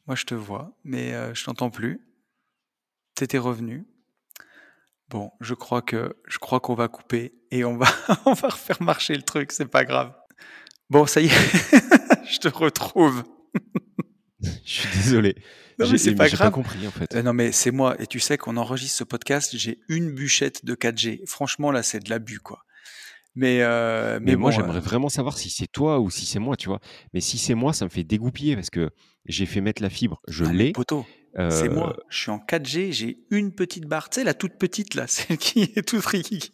[0.06, 2.09] Moi, je te vois, mais euh, je t'entends plus.
[3.20, 3.84] T'étais revenu.
[5.10, 7.86] Bon, je crois que je crois qu'on va couper et on va
[8.24, 9.52] on va refaire marcher le truc.
[9.52, 10.14] C'est pas grave.
[10.88, 11.28] Bon, ça y est,
[12.32, 13.24] je te retrouve.
[14.42, 15.34] je suis désolé.
[15.78, 16.48] Non, mais c'est pas grave.
[16.48, 17.14] Pas compris en fait.
[17.14, 17.94] Euh, non, mais c'est moi.
[18.00, 21.20] Et tu sais qu'on enregistre ce podcast, j'ai une bûchette de 4G.
[21.26, 22.64] Franchement, là, c'est de l'abus, quoi.
[23.34, 24.80] Mais, euh, mais, mais, bon, moi, j'aimerais euh...
[24.80, 26.80] vraiment savoir si c'est toi ou si c'est moi, tu vois.
[27.12, 28.88] Mais si c'est moi, ça me fait dégoupiller parce que
[29.26, 30.72] j'ai fait mettre la fibre, je ah, l'ai.
[31.32, 31.50] Poteau, euh...
[31.50, 31.96] c'est moi.
[32.08, 34.10] Je suis en 4G, j'ai une petite barre.
[34.10, 36.52] Tu sais, la toute petite, là, celle qui est toute friki.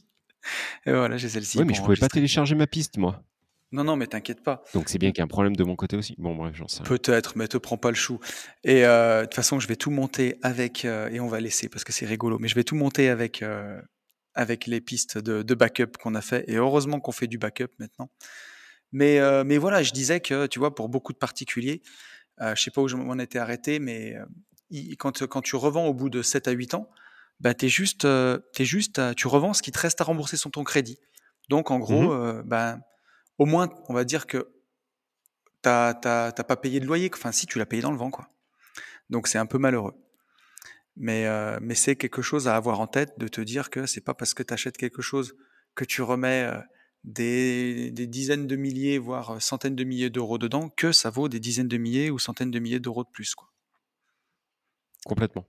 [0.87, 1.59] Et voilà, j'ai celle-ci.
[1.59, 3.22] Oui, mais je pouvais pas télécharger ma piste, moi.
[3.72, 4.62] Non, non, mais t'inquiète pas.
[4.74, 6.14] Donc c'est bien qu'il y a un problème de mon côté aussi.
[6.18, 8.20] Bon, bref, j'en sais Peut-être, mais te prends pas le chou.
[8.62, 11.93] Et de toute façon, je vais tout monter avec, et on va laisser parce que
[11.93, 13.45] c'est rigolo, mais je vais tout monter avec,
[14.35, 16.45] avec les pistes de, de backup qu'on a fait.
[16.49, 18.09] Et heureusement qu'on fait du backup maintenant.
[18.93, 21.83] Mais, mais voilà, je disais que, tu vois, pour beaucoup de particuliers,
[22.41, 24.16] je sais pas où je m'en étais arrêté, mais
[24.99, 26.91] quand, quand tu revends au bout de 7 à 8 ans,
[27.41, 30.64] bah, es juste, es juste tu revends ce qui te reste à rembourser sur ton
[30.64, 30.99] crédit.
[31.49, 32.79] Donc, en gros, mmh bah,
[33.39, 34.49] au moins, on va dire que
[35.62, 37.11] tu n'as pas payé de loyer.
[37.12, 38.29] Enfin, si, tu l'as payé dans le vent, quoi.
[39.11, 39.95] Donc, c'est un peu malheureux.
[40.97, 41.27] Mais,
[41.61, 44.35] mais c'est quelque chose à avoir en tête de te dire que c'est pas parce
[44.35, 45.35] que tu achètes quelque chose
[45.75, 46.51] que tu remets
[47.05, 51.39] des, des, dizaines de milliers, voire centaines de milliers d'euros dedans, que ça vaut des
[51.39, 53.35] dizaines de milliers ou centaines de milliers d'euros de plus.
[53.35, 53.49] Quoi.
[55.07, 55.47] Complètement.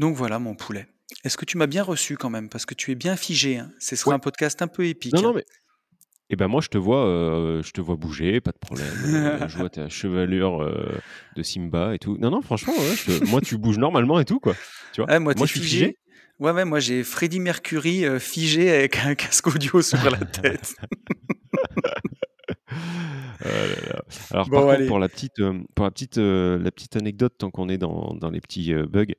[0.00, 0.88] Donc voilà mon poulet.
[1.24, 2.48] Est-ce que tu m'as bien reçu quand même?
[2.48, 3.58] Parce que tu es bien figé.
[3.58, 3.70] Hein.
[3.78, 5.14] Ce sera un podcast un peu épique.
[5.14, 5.32] Non, non, hein.
[5.36, 5.44] mais.
[6.32, 8.92] Eh ben moi je te vois, euh, je te vois bouger, pas de problème.
[9.04, 11.00] Euh, je vois ta chevelure euh,
[11.36, 12.16] de Simba et tout.
[12.18, 12.72] Non non franchement,
[13.26, 14.54] moi tu bouges normalement et tout quoi.
[14.92, 15.18] Tu vois?
[15.18, 15.98] Moi, je suis figé.
[16.38, 20.76] Ouais ouais moi j'ai Freddie Mercury figé avec un casque audio sur la tête.
[23.44, 23.48] Oh
[24.30, 25.42] Alors par contre, pour la petite,
[25.74, 29.14] pour la petite, la petite anecdote, tant qu'on est dans, dans les petits bugs,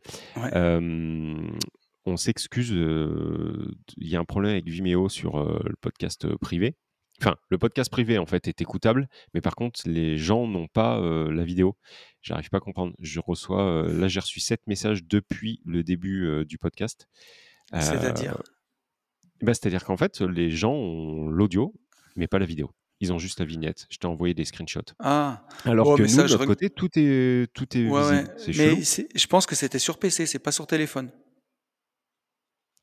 [2.06, 2.72] on s'excuse.
[2.72, 6.76] Il y a un problème avec Vimeo sur le podcast privé.
[7.20, 11.00] Enfin, le podcast privé en fait est écoutable, mais par contre, les gens n'ont pas
[11.00, 11.78] la vidéo.
[12.22, 12.94] J'arrive pas à comprendre.
[13.00, 17.08] Je reçois, là, j'ai reçu 7 messages depuis le début du podcast.
[17.74, 18.42] C'est-à-dire?
[19.42, 21.74] bah, C'est-à-dire qu'en fait, les gens ont l'audio,
[22.16, 22.72] mais pas la vidéo.
[23.02, 23.88] Ils ont juste la vignette.
[23.90, 24.94] Je t'ai envoyé des screenshots.
[25.00, 25.44] Ah.
[25.66, 28.30] Alors que nous, de notre côté, tout est, tout est visible.
[28.58, 28.82] Mais
[29.16, 31.10] je pense que c'était sur PC, c'est pas sur téléphone.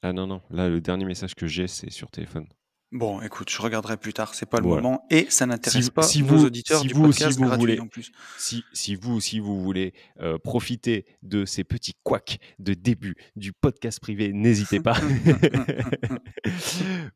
[0.02, 0.42] Ah non, non.
[0.50, 2.46] Là, le dernier message que j'ai, c'est sur téléphone.
[2.90, 6.22] Bon, écoute, je regarderai plus tard, c'est pas le moment et ça n'intéresse pas si
[6.22, 8.10] vos auditeurs du podcast vous voulez, en plus.
[8.38, 13.52] Si, si vous si vous voulez euh, profiter de ces petits couacs de début du
[13.52, 14.94] podcast privé, n'hésitez pas.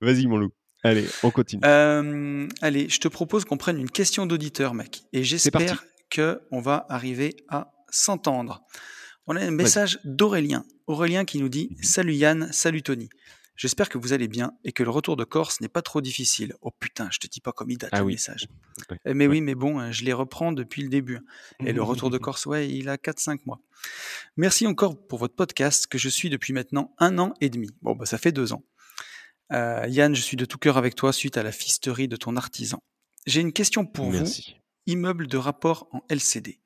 [0.03, 0.53] Vas-y mon loup.
[0.83, 1.63] Allez, on continue.
[1.65, 5.03] Euh, allez, je te propose qu'on prenne une question d'auditeur, mec.
[5.13, 8.63] Et j'espère qu'on va arriver à s'entendre.
[9.27, 10.65] On a un message d'Aurélien.
[10.89, 11.83] Aurélien qui nous dit mhm.
[11.83, 13.09] Salut Yann, salut Tony.
[13.55, 16.55] J'espère que vous allez bien et que le retour de Corse n'est pas trop difficile.
[16.63, 18.49] Oh putain, je te dis pas comme il date ah le message.
[19.05, 21.21] Eh, mais oui, mais bon, hein, je les reprends depuis le début.
[21.65, 23.61] Et le retour de Corse, ouais, il a 4-5 mois.
[24.37, 27.69] Merci encore pour votre podcast que je suis depuis maintenant un an et demi.
[27.83, 28.65] Bon, bah ça fait deux ans.
[29.53, 32.37] Euh, Yann, je suis de tout cœur avec toi suite à la fisterie de ton
[32.37, 32.83] artisan.
[33.27, 34.25] J'ai une question pour vous.
[34.87, 36.59] Immeuble de rapport en LCD.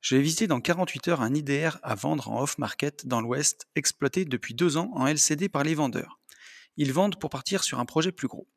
[0.00, 4.24] Je vais visiter dans 48 heures un IDR à vendre en off-market dans l'Ouest, exploité
[4.24, 6.20] depuis deux ans en LCD par les vendeurs.
[6.76, 8.48] Ils vendent pour partir sur un projet plus gros.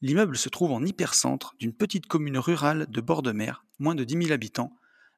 [0.00, 4.04] L'immeuble se trouve en hypercentre d'une petite commune rurale de bord de mer, moins de
[4.04, 4.74] 10 000 habitants,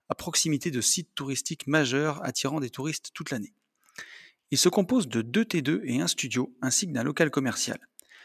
[0.09, 3.53] à proximité de sites touristiques majeurs attirant des touristes toute l'année.
[4.53, 7.79] Il se compose de deux T2 et un studio, ainsi que d'un local commercial.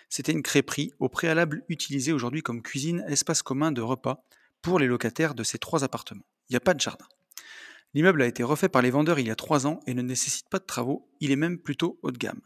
[0.09, 4.25] C'était une crêperie, au préalable utilisée aujourd'hui comme cuisine, espace commun de repas
[4.61, 6.25] pour les locataires de ces trois appartements.
[6.49, 7.05] Il n'y a pas de jardin.
[7.93, 10.49] L'immeuble a été refait par les vendeurs il y a trois ans et ne nécessite
[10.49, 12.41] pas de travaux, il est même plutôt haut de gamme.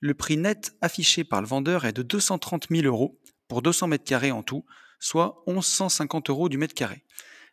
[0.00, 4.04] Le prix net affiché par le vendeur est de 230 000 euros pour 200 mètres
[4.04, 4.64] carrés en tout,
[4.98, 7.04] soit 1150 euros du mètre carré.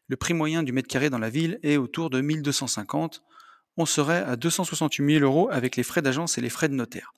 [0.07, 3.21] Le prix moyen du mètre carré dans la ville est autour de 1250
[3.77, 7.13] on serait à 268 000 euros avec les frais d'agence et les frais de notaire.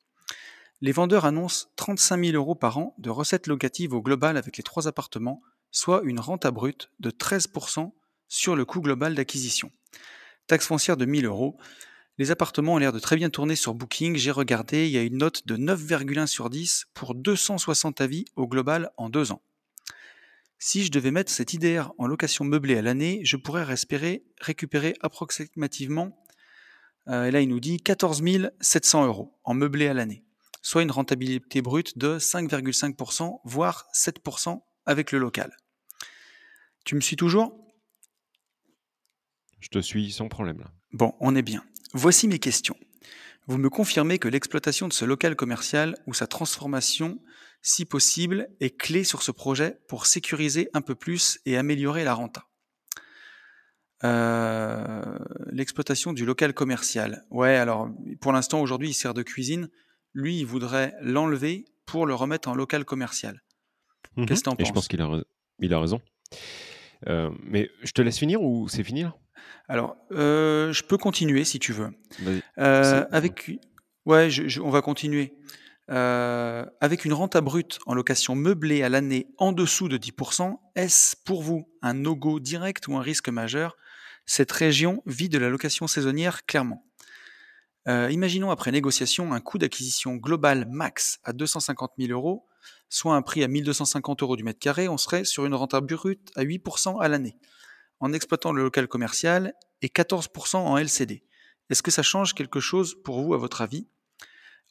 [0.81, 4.63] Les vendeurs annoncent 35 000 euros par an de recettes locatives au global avec les
[4.63, 5.41] trois appartements,
[5.71, 7.91] soit une rente à brut de 13%
[8.27, 9.71] sur le coût global d'acquisition.
[10.47, 11.57] Taxe foncière de 1000 euros.
[12.17, 14.15] Les appartements ont l'air de très bien tourner sur Booking.
[14.15, 18.47] J'ai regardé, il y a une note de 9,1 sur 10 pour 260 avis au
[18.47, 19.41] global en deux ans.
[20.57, 26.17] Si je devais mettre cet IDR en location meublée à l'année, je pourrais récupérer approximativement
[27.09, 28.23] et là, il nous dit 14
[28.59, 30.23] 700 euros en meublé à l'année,
[30.61, 35.55] soit une rentabilité brute de 5,5%, voire 7% avec le local.
[36.85, 37.55] Tu me suis toujours?
[39.59, 40.59] Je te suis sans problème.
[40.59, 40.71] Là.
[40.91, 41.63] Bon, on est bien.
[41.93, 42.77] Voici mes questions.
[43.47, 47.19] Vous me confirmez que l'exploitation de ce local commercial ou sa transformation,
[47.61, 52.13] si possible, est clé sur ce projet pour sécuriser un peu plus et améliorer la
[52.13, 52.48] renta?
[54.05, 55.17] Euh,
[55.51, 57.25] l'exploitation du local commercial.
[57.31, 57.89] Ouais, alors
[58.21, 59.69] pour l'instant aujourd'hui il sert de cuisine.
[60.13, 63.43] Lui, il voudrait l'enlever pour le remettre en local commercial.
[64.15, 64.25] Mhm.
[64.25, 65.21] Qu'est-ce que t'en penses Je pense qu'il a,
[65.59, 66.01] il a raison.
[67.07, 69.15] Euh, mais je te laisse finir ou c'est fini là?
[69.67, 71.91] Alors, euh, je peux continuer si tu veux.
[73.11, 73.51] avec,
[74.05, 74.29] ouais,
[74.63, 75.33] on va continuer.
[75.87, 81.43] avec une renta brute en location meublée à l'année en dessous de 10%, est-ce pour
[81.43, 83.75] vous un no-go direct ou un risque majeur?
[84.31, 86.85] Cette région vit de la location saisonnière clairement.
[87.87, 92.45] imaginons après négociation un coût d'acquisition global max à 250 000 euros,
[92.89, 96.31] soit un prix à 1250 euros du mètre carré, on serait sur une renta brute
[96.35, 97.37] à 8% à l'année,
[98.01, 101.23] en exploitant le local commercial et 14% en LCD.
[101.71, 103.87] Est-ce que ça change quelque chose pour vous à votre avis?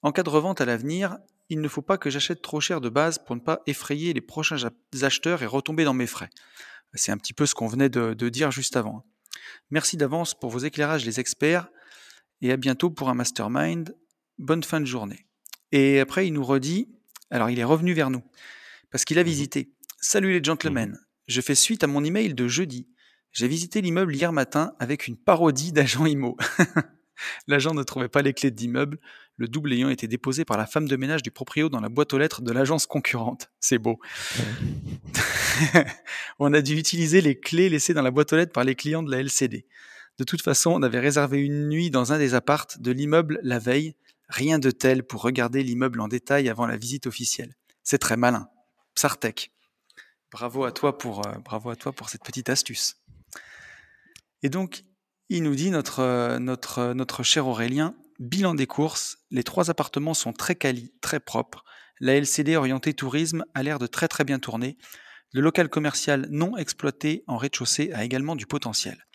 [0.02, 2.90] En cas de revente à l'avenir, il ne faut pas que j'achète trop cher de
[2.90, 4.70] base pour ne pas effrayer les prochains
[5.02, 6.30] acheteurs et retomber dans mes frais.
[6.94, 9.04] C'est un petit peu ce qu'on venait de, dire juste avant.
[9.70, 11.68] Merci d'avance pour vos éclairages les experts
[12.40, 13.96] et à bientôt pour un mastermind.
[14.38, 15.26] Bonne fin de journée.
[15.72, 16.88] Et après, il nous redit,
[17.30, 18.22] alors il est revenu vers nous,
[18.90, 19.72] parce qu'il a mmh visité.
[20.00, 22.88] Salut les gentlemen, mmh je fais suite à mon email de jeudi.
[23.32, 26.38] J'ai visité l'immeuble hier matin avec une parodie d'agent IMO.
[27.46, 28.98] L'agent ne trouvait pas les clés de l'immeuble,
[29.36, 32.12] le double ayant été déposé par la femme de ménage du proprio dans la boîte
[32.12, 33.50] aux lettres de l'agence concurrente.
[33.60, 33.98] C'est beau.
[36.38, 39.02] on a dû utiliser les clés laissées dans la boîte aux lettres par les clients
[39.02, 39.66] de la LCD.
[40.18, 43.60] De toute façon, on avait réservé une nuit dans un des appartes de l'immeuble la
[43.60, 43.94] veille.
[44.28, 47.54] Rien de tel pour regarder l'immeuble en détail avant la visite officielle.
[47.84, 48.48] C'est très malin.
[48.94, 49.52] Psartec.
[50.30, 52.96] Bravo à toi pour, euh, bravo à toi pour cette petite astuce.
[54.42, 54.84] Et donc,
[55.28, 59.70] il nous dit, notre, euh, notre, euh, notre cher Aurélien, bilan des courses, les trois
[59.70, 61.64] appartements sont très quali, très propres.
[62.00, 64.78] La LCD orientée tourisme a l'air de très très bien tourner.
[65.32, 69.06] Le local commercial non exploité en rez-de-chaussée a également du potentiel.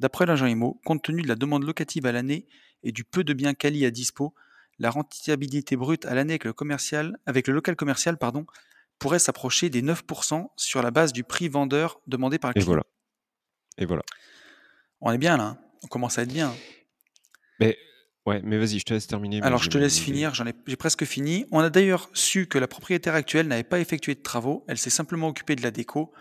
[0.00, 2.46] D'après l'agent IMO, compte tenu de la demande locative à l'année
[2.82, 4.34] et du peu de biens quali à dispo,
[4.78, 8.46] la rentabilité brute à l'année avec le, commercial, avec le local commercial pardon,
[8.98, 12.64] pourrait s'approcher des 9% sur la base du prix vendeur demandé par le client.
[12.64, 12.84] Et voilà.
[13.78, 14.02] Et voilà.
[15.00, 15.58] On est bien là, hein.
[15.84, 16.54] on commence à être bien.
[17.60, 17.76] Mais
[18.26, 19.42] ouais, mais vas-y, je te laisse terminer.
[19.42, 21.46] Alors je te laisse finir, j'en ai, j'ai presque fini.
[21.52, 24.90] On a d'ailleurs su que la propriétaire actuelle n'avait pas effectué de travaux, elle s'est
[24.90, 26.12] simplement occupée de la déco.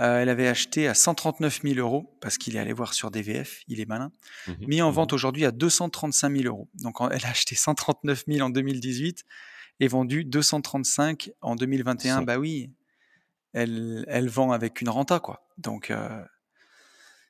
[0.00, 3.62] Euh, elle avait acheté à 139 000 euros, parce qu'il est allé voir sur DVF,
[3.66, 4.12] il est malin,
[4.46, 6.68] mmh mis en mmh vente aujourd'hui à 235 000 euros.
[6.74, 9.24] Donc elle a acheté 139 000 en 2018
[9.80, 12.22] et vendu 235 en 2021.
[12.22, 12.70] Bah oui,
[13.52, 15.48] elle, elle vend avec une renta, quoi.
[15.58, 16.22] Donc euh,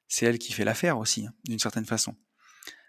[0.08, 2.16] c'est elle qui fait l'affaire aussi, hein, d'une certaine façon.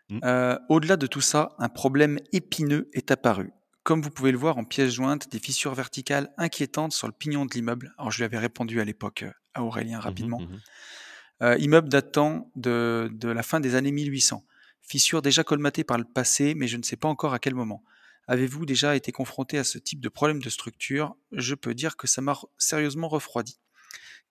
[0.09, 0.19] Mmh.
[0.23, 3.51] Euh, au-delà de tout ça, un problème épineux est apparu.
[3.83, 7.45] Comme vous pouvez le voir en pièces jointes, des fissures verticales inquiétantes sur le pignon
[7.45, 7.93] de l'immeuble.
[7.97, 10.39] Alors je lui avais répondu à l'époque euh, à Aurélien mmh rapidement.
[10.39, 10.59] Mmh
[11.41, 14.43] euh, immeuble datant de, de, la fin des années 1800.
[14.81, 17.81] Fissures déjà colmatées par le passé, mais je ne sais pas encore à quel moment.
[18.27, 21.15] Avez-vous déjà été confronté à ce type de problème de structure?
[21.31, 23.57] Je peux dire que ça m'a sérieusement refroidi.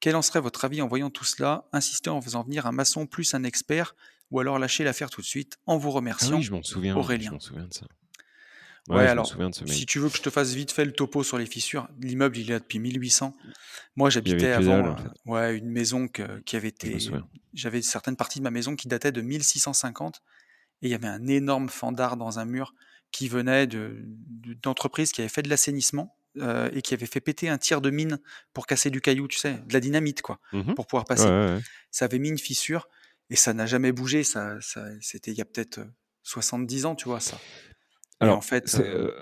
[0.00, 1.64] Quel en serait votre avis en voyant tout cela?
[1.72, 3.94] Insister en faisant venir un maçon plus un expert
[4.30, 6.34] ou alors lâcher l'affaire tout de suite en vous remerciant.
[6.34, 6.96] Ah oui, je m'en souviens.
[6.96, 7.30] Aurélien.
[7.30, 7.86] Je m'en souviens de ça.
[8.88, 9.30] Ouais, alors,
[9.66, 12.38] si tu veux que je te fasse vite fait le topo sur les fissures, l'immeuble
[12.38, 13.34] il est là depuis 1800.
[13.96, 14.96] Moi j'habitais avant
[15.26, 16.96] ouais, une maison qui avait été.
[17.52, 20.22] J'avais certaines parties de ma maison qui dataient de 1650
[20.80, 22.72] et il y avait un énorme fandard dans un mur
[23.10, 27.58] qui venait d'entreprises qui avaient fait de l'assainissement euh, et qui avait fait péter un
[27.58, 28.18] tir de mine
[28.52, 31.28] pour casser du caillou, tu sais, de la dynamite, quoi, mmh pour pouvoir passer.
[31.90, 32.88] Ça avait mis une fissure
[33.30, 34.24] et ça n'a jamais bougé.
[34.24, 34.58] Ça,
[35.00, 35.80] c'était il y a peut-être
[36.22, 37.38] 70 ans, tu vois, ça.
[38.20, 39.12] Alors, en fait, euh,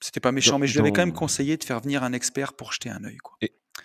[0.00, 2.54] c'était pas méchant, mais je lui avais quand même conseillé de faire venir un expert
[2.54, 3.36] pour jeter un œil, quoi.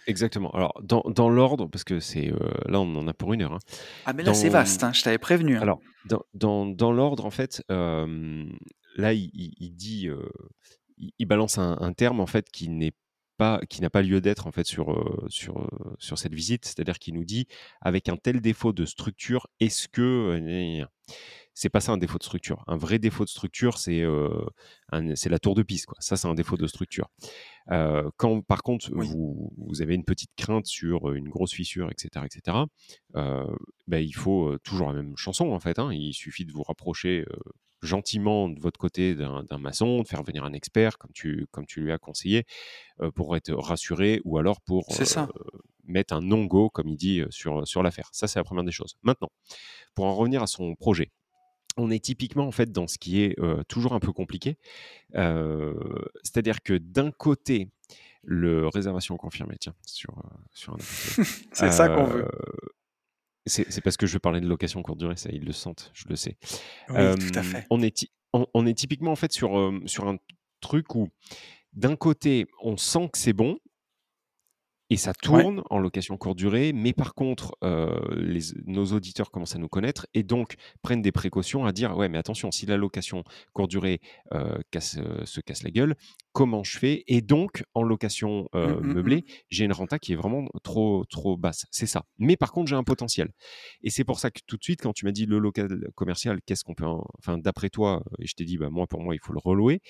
[0.06, 0.52] Exactement.
[0.52, 3.54] Alors, dans, dans l'ordre, parce que c'est euh, là, on en a pour une heure.
[3.54, 3.60] Hein.
[4.06, 5.58] Ah, mais là, c'est vaste, hein, je t'avais prévenu.
[5.58, 5.62] Hein.
[5.62, 10.10] Alors, dans, dans, dans l'ordre, en fait, là, il, il dit,
[11.00, 12.94] il, balance un, terme en fait qui n'est
[13.38, 17.14] pas, qui n'a pas lieu d'être en fait sur, sur, sur cette visite, c'est-à-dire qu'il
[17.14, 17.48] nous dit
[17.82, 20.86] avec un tel défaut de structure, est-ce que
[21.60, 22.64] c'est pas ça un défaut de structure.
[22.68, 24.06] Un vrai défaut de structure, c'est
[25.16, 25.88] c'est la tour de piste.
[25.88, 25.98] Quoi.
[26.00, 27.10] Ça, c'est un défaut de structure.
[27.68, 32.58] quand, par contre, vous, vous, avez une petite crainte sur une grosse fissure, etc., etc.,
[33.14, 35.80] bah, il faut toujours la même chanson, en fait.
[35.80, 35.92] Hein.
[35.92, 37.26] Il suffit de vous rapprocher
[37.82, 41.82] gentiment de votre côté d'un maçon, de faire venir un expert, comme tu, comme tu
[41.82, 42.46] lui as conseillé,
[43.02, 45.28] euh, pour être rassuré ou alors pour euh,
[45.86, 48.10] mettre un non-go, comme il dit, euh, sur, sur l'affaire.
[48.12, 48.96] Ça, c'est la première des choses.
[49.04, 49.30] Maintenant,
[49.96, 51.12] pour en revenir à son projet,
[51.78, 53.38] on est typiquement en fait dans ce qui est
[53.70, 54.58] toujours un peu compliqué.
[55.14, 57.70] C'est-à-dire que d'un côté,
[58.22, 60.22] le réservation confirmée, tiens, sur,
[60.52, 60.78] sur un.
[61.54, 62.28] c'est ça qu'on veut.
[63.50, 66.06] C'est parce que je veux parler de location courte durée, ça, ils le sentent, je
[66.08, 66.38] le sais.
[66.90, 67.66] Oui, tout à fait.
[67.70, 70.18] On est, on, est typiquement en fait sur, sur un
[70.62, 71.10] truc où,
[71.74, 73.60] d'un côté, on sent que c'est bon,
[74.92, 77.56] Et ça tourne en location courte durée, mais par contre,
[78.18, 82.10] les nos auditeurs commencent à nous connaître et donc prennent des précautions à dire: «Ouais,
[82.10, 83.24] mais attention, si la location
[83.54, 84.00] courte durée,
[84.72, 85.96] casse, se casse la gueule,
[86.34, 88.94] comment je fais?» et donc en location, Mmh, mmh, mmh.
[88.94, 91.66] meublée, j'ai une renta qui est vraiment trop trop basse.
[91.70, 92.06] C'est ça.
[92.18, 93.30] Mais par contre, j'ai un potentiel
[93.84, 96.40] et c'est pour ça que tout de suite, quand tu m'as dit: «Le local commercial,
[96.46, 99.14] qu'est-ce qu'on peut en» enfin, d'après toi, et je t'ai dit: «Bah, moi, pour moi,
[99.16, 99.82] il faut le relouer»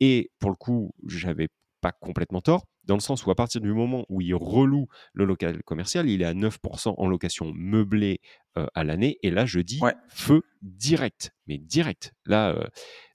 [0.00, 1.48] et pour le coup, j'avais
[1.80, 5.24] pas complètement tort, dans le sens où à partir du moment où il reloue le
[5.24, 8.20] local commercial, il est à 9% en location meublée
[8.58, 9.18] euh, à l'année.
[9.22, 9.94] Et là, je dis Ouais.
[10.08, 12.12] feu direct, mais direct.
[12.26, 12.64] Là, euh,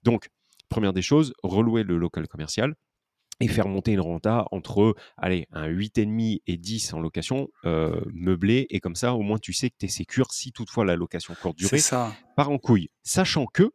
[0.02, 0.28] donc,
[0.68, 2.74] première des choses, relouer le local commercial
[3.42, 8.66] et faire monter une renta entre allez, un 8,5 et 10 en location euh, meublée.
[8.70, 11.34] Et comme ça, au moins, tu sais que tu es sécure si toutefois la location
[11.40, 12.12] courte durée ça.
[12.36, 12.90] part en couille.
[13.02, 13.72] Sachant que,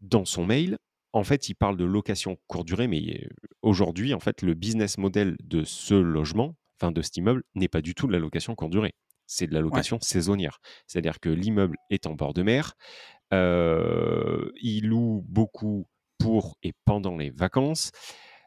[0.00, 0.78] dans son mail,
[1.12, 3.28] en fait, il parle de location courte durée, mais
[3.62, 7.82] aujourd'hui, en fait, le business model de ce logement, enfin de cet immeuble, n'est pas
[7.82, 8.94] du tout de la location courte durée.
[9.26, 9.64] C'est de la Ouais.
[9.64, 10.58] location saisonnière.
[10.86, 12.74] C'est-à-dire que l'immeuble est en bord de mer,
[13.32, 15.86] euh, il loue beaucoup
[16.18, 17.92] pour et pendant les vacances.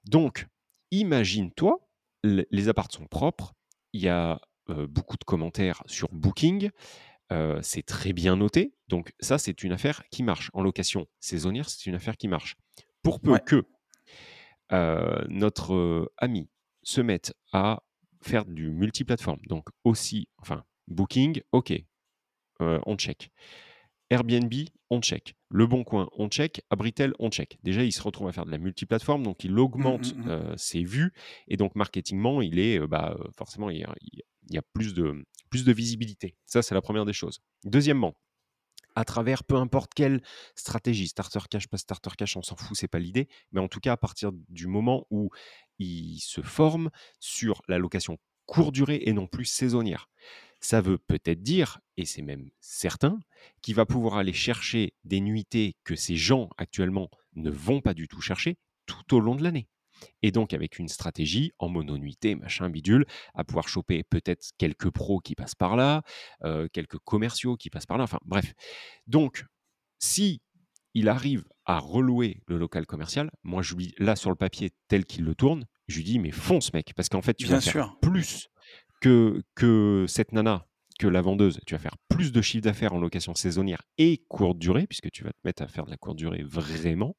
[0.06, 0.48] Donc,
[0.92, 1.80] imagine-toi,
[2.24, 3.54] les apparts sont propres,
[3.94, 4.40] il y a
[4.70, 6.70] euh, beaucoup de commentaires sur Booking,
[7.32, 8.74] euh, c'est très bien noté.
[8.88, 10.50] Donc ça, c'est une affaire qui marche.
[10.54, 12.56] En location saisonnière, c'est une affaire qui marche.
[13.02, 13.40] Pour peu Ouais.
[13.46, 13.64] que
[14.72, 16.50] euh, notre euh, ami
[16.84, 17.84] se mette à
[18.22, 21.74] faire du multiplateforme, donc aussi, enfin, Booking, ok,
[22.60, 23.30] on check.
[24.10, 24.54] Airbnb,
[24.90, 25.36] on check.
[25.50, 26.62] Le Bon Coin, on check.
[26.70, 27.58] Abritel, on check.
[27.64, 30.58] Déjà, il se retrouve à faire de la multiplateforme, donc il Mmh, augmente mmh, mmh.
[30.58, 31.12] ses vues.
[31.50, 33.94] Et donc, marketingement, il est, bah, forcément, il a,
[34.50, 35.24] il y a plus, de,
[35.72, 36.36] visibilité.
[36.46, 37.42] Ça, c'est la première des choses.
[37.64, 38.16] Deuxièmement,
[38.96, 40.22] à travers peu importe quelle
[40.56, 43.80] stratégie, starter cash, pas starter cash, on s'en fout, c'est pas l'idée, mais en tout
[43.80, 45.30] cas à partir du moment où
[45.80, 46.90] il se forme
[47.20, 50.10] sur la location courte durée et non plus saisonnière.
[50.60, 53.20] Ça veut peut-être dire, et c'est même certain,
[53.62, 58.08] qu'il va pouvoir aller chercher des nuitées que ces gens actuellement ne vont pas du
[58.08, 59.68] tout chercher tout au long de l'année.
[60.22, 65.20] Et donc avec une stratégie en mononuité, machin bidule, à pouvoir choper peut-être quelques pros
[65.20, 66.02] qui passent par là,
[66.44, 68.54] euh, quelques commerciaux qui passent par là, enfin bref.
[69.08, 69.46] Donc,
[70.00, 70.42] si
[70.94, 75.06] il arrive à relouer le local commercial, moi je lui, là sur le papier tel
[75.06, 77.62] qu'il le tourne, je lui dis mais fonce mec, parce qu'en fait tu Bien vas
[77.62, 78.48] faire plus
[79.02, 80.68] que, que cette nana,
[81.00, 84.60] que la vendeuse, tu vas faire plus de chiffre d'affaires en location saisonnière et courte
[84.60, 87.16] durée, puisque tu vas te mettre à faire de la courte durée vraiment.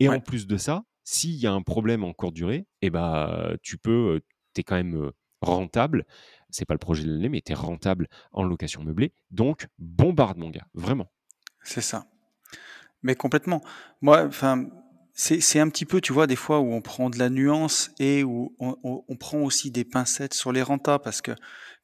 [0.00, 0.16] Et Ouais.
[0.16, 3.78] en plus de ça, s'il y a un problème en courte durée, eh ben, tu
[3.78, 4.20] peux,
[4.54, 6.04] tu es quand même rentable.
[6.50, 9.14] C'est pas le projet de l'année, mais tu es rentable en location meublée.
[9.30, 11.10] Donc, bombarde, mon gars, vraiment.
[11.64, 12.10] C'est ça.
[13.02, 13.62] Mais complètement.
[14.02, 14.68] Moi, enfin,
[15.14, 18.22] c'est un petit peu, tu vois, des fois où on prend de la nuance et
[18.22, 21.32] où on prend aussi des pincettes sur les rentas parce que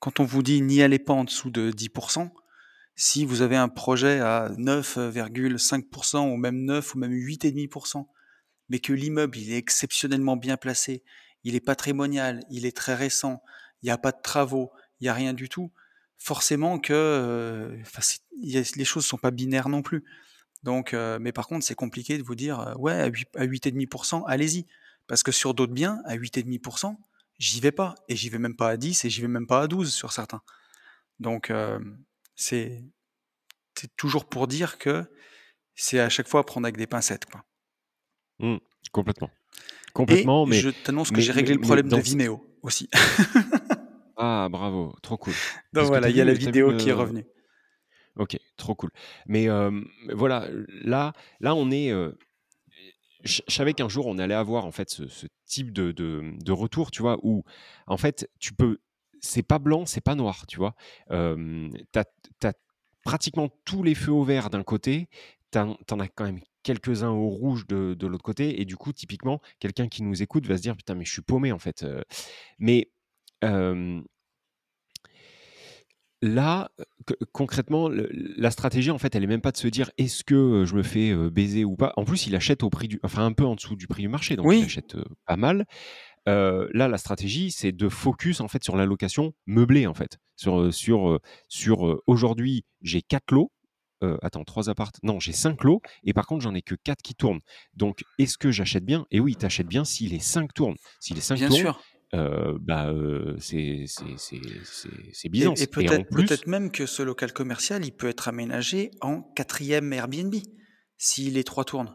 [0.00, 2.28] quand on vous dit n'y allez pas en dessous de 10%,
[2.94, 8.04] si vous avez un projet à 9,5% ou même 9 ou même 8,5%,
[8.68, 11.02] mais que l'immeuble il est exceptionnellement bien placé,
[11.44, 13.42] il est patrimonial, il est très récent,
[13.82, 15.70] il n'y a pas de travaux, il n'y a rien du tout,
[16.18, 17.76] forcément que euh,
[18.42, 20.04] les choses sont pas binaires non plus.
[20.64, 23.44] Donc, euh, mais par contre, c'est compliqué de vous dire, euh, ouais, à 8, à
[23.44, 24.66] 8,5%, allez-y.
[25.06, 26.96] Parce que sur d'autres biens, à 8,5%,
[27.38, 27.94] j'y vais pas.
[28.08, 30.12] Et j'y vais même pas à 10 et j'y vais même pas à 12 sur
[30.12, 30.40] certains.
[31.20, 31.78] Donc, euh,
[32.34, 32.82] c'est
[33.96, 35.04] toujours pour dire que
[35.74, 37.26] c'est à chaque fois à prendre avec des pincettes.
[37.26, 37.44] Quoi.
[38.44, 38.58] Mmh,
[38.92, 39.30] complètement.
[39.30, 42.88] Et Complètement, mais, je t'annonce que j'ai réglé le problème de Vimeo aussi.
[44.16, 45.32] Ah, bravo, trop cool.
[45.72, 47.26] Donc voilà, il y a la vu vidéo qui est revenue.
[48.16, 48.90] Ok, trop cool.
[49.26, 49.72] Mais euh,
[50.12, 51.90] voilà, là, là, on est.
[51.90, 52.12] euh,
[53.24, 56.22] je je savais qu'un jour on allait avoir en fait ce, ce type de, de,
[56.44, 57.42] de retour, tu vois, où
[57.88, 58.78] en fait tu peux,
[59.20, 60.76] c'est pas blanc, c'est pas noir, tu vois.
[61.10, 62.04] Euh, t'as,
[62.38, 62.52] t'as
[63.02, 65.08] pratiquement tous les feux au vert d'un côté,
[65.54, 69.40] t'en, as quand même quelques-uns au rouge de, de l'autre côté, et du coup, typiquement,
[69.58, 71.82] quelqu'un qui nous écoute va se dire putain, mais je suis paumé en fait.
[71.82, 72.02] Euh,
[72.58, 72.90] Mais
[73.44, 74.00] euh,
[76.22, 76.70] Là,
[77.06, 80.24] que- concrètement, le- la stratégie, en fait, elle est même pas de se dire est-ce
[80.24, 81.92] que euh, je me fais euh, baiser ou pas?
[81.96, 84.08] En plus, il achète au prix du, enfin un peu en dessous du prix du
[84.08, 84.96] marché, donc il achète
[85.26, 85.66] pas mal.
[86.26, 90.16] Euh, là, la stratégie, c'est de focus en fait sur la location meublée, en fait,
[90.36, 93.52] sur sur sur euh, aujourd'hui, j'ai quatre lots.
[94.04, 94.96] Euh, attends, trois appartes.
[95.02, 95.80] Non, j'ai cinq lots.
[96.04, 97.40] Et par contre, j'en ai que quatre qui tournent.
[97.74, 99.06] Donc, est-ce que j'achète bien?
[99.10, 100.76] Et oui, t'achètes bien si les cinq tournent.
[101.00, 101.80] Si les cinq bien tournent, sûr.
[102.14, 107.32] euh, bah, euh, c'est c'est- c'est- c'est- c'est Et, plus, peut-être même que ce local
[107.32, 110.34] commercial, il peut être aménagé en quatrième Airbnb,
[110.98, 111.94] si les trois tournent.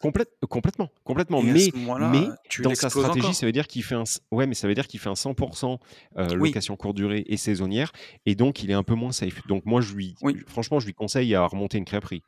[0.00, 1.42] Complètement, complètement.
[1.42, 2.28] Mais, mais
[2.60, 5.00] dans sa stratégie, ça veut dire qu'il fait un, ouais, mais ça veut dire qu'il
[5.00, 5.78] fait un 100%
[6.16, 7.92] euh, location courte durée et saisonnière,
[8.26, 9.46] et donc il est un peu moins safe.
[9.46, 10.14] Donc moi, je lui,
[10.46, 12.22] franchement, je lui conseille à remonter une crêperie.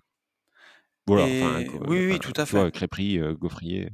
[1.06, 1.26] Voilà.
[1.88, 2.70] oui, oui, tout à fait.
[2.72, 3.90] crêperie, euh, gaufrier.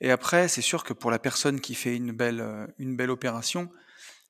[0.00, 3.10] Et après, c'est sûr que pour la personne qui fait une belle, euh, une belle
[3.10, 3.70] opération,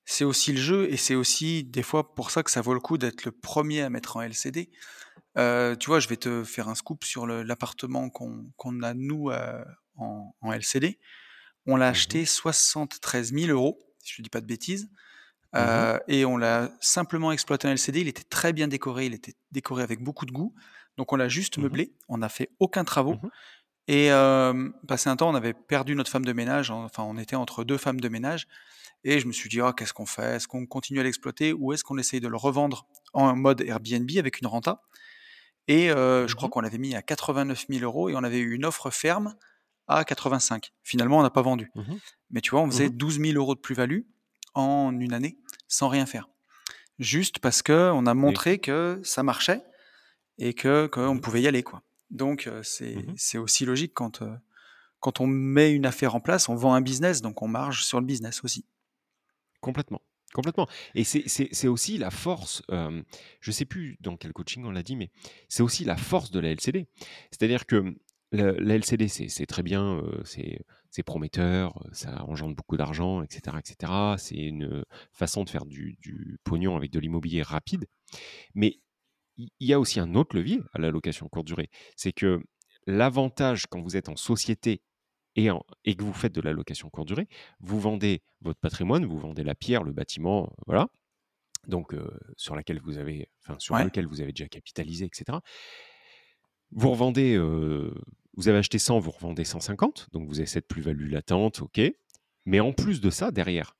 [0.05, 2.80] c'est aussi le jeu et c'est aussi des fois pour ça que ça vaut le
[2.80, 4.70] coup d'être le premier à mettre en LCD.
[5.39, 9.64] Euh, tu vois, je vais te faire un scoop sur l'appartement qu'on a nous euh,
[9.97, 10.99] en, LCD.
[11.66, 14.85] On l'a mmh acheté 73 000 euros, si je ne dis pas de bêtises.
[14.85, 18.01] Mmh euh, et on l'a simplement exploité en LCD.
[18.01, 20.55] Il était très bien décoré, il était décoré avec beaucoup de goût.
[20.97, 23.18] Donc on l'a juste mmh meublé, on n'a fait aucun travaux.
[23.89, 24.11] Et
[24.87, 27.78] passé un temps, on avait perdu notre femme de ménage, enfin on était entre deux
[27.78, 28.47] femmes de ménage.
[29.05, 30.37] Et je me suis dit, oh, qu'est-ce qu'on fait?
[30.37, 34.09] Est-ce qu'on continue à l'exploiter ou est-ce qu'on essaye de le revendre en mode Airbnb
[34.16, 34.83] avec une renta?
[35.69, 38.39] Et euh, je crois mmh qu'on l'avait mis à 89 000 euros et on avait
[38.39, 39.35] eu une offre ferme
[39.87, 40.73] à 85.
[40.83, 41.71] Finalement, on n'a pas vendu.
[41.75, 41.95] Mmh
[42.31, 44.01] Mais tu vois, on faisait 12 mmh 000 euros de plus-value
[44.55, 45.39] en une année
[45.69, 46.29] sans rien faire.
[46.99, 49.63] Juste parce qu'on a montré que ça marchait
[50.39, 51.63] et que qu'on pouvait y aller.
[51.63, 51.83] quoi.
[52.11, 54.23] Donc, c'est aussi logique quand,
[55.01, 57.99] quand on met une affaire en place, on vend un business, donc on marge sur
[57.99, 58.67] le business aussi.
[59.61, 60.03] Complètement.
[60.33, 60.66] Complètement.
[60.95, 63.03] Et c'est aussi la force, je
[63.47, 65.11] ne sais plus dans quel coaching on l'a dit, mais
[65.49, 66.87] c'est aussi la force de la LCD.
[67.30, 67.95] C'est-à-dire que
[68.33, 73.57] la, LCD, c'est très bien, c'est prometteur, ça engendre beaucoup d'argent, etc.
[73.59, 73.93] etc.
[74.16, 77.87] C'est une façon de faire du, du pognon avec de l'immobilier rapide.
[78.55, 78.78] Mais
[79.37, 81.70] il y a aussi un autre levier à la location courte durée.
[81.97, 82.43] C'est que
[82.87, 84.83] l'avantage quand vous êtes en société
[85.37, 87.28] et, que vous faites de la location courte durée,
[87.61, 90.89] vous vendez votre patrimoine, vous vendez la pierre, le bâtiment, voilà,
[91.66, 91.95] donc
[92.37, 95.39] sur laquelle vous avez, enfin sur lequel vous avez déjà capitalisé, etc.
[96.70, 101.62] Vous revendez, vous avez acheté 100, vous revendez 150, donc vous avez cette plus-value latente,
[101.62, 101.80] ok.
[102.45, 103.76] Mais en plus de ça, derrière,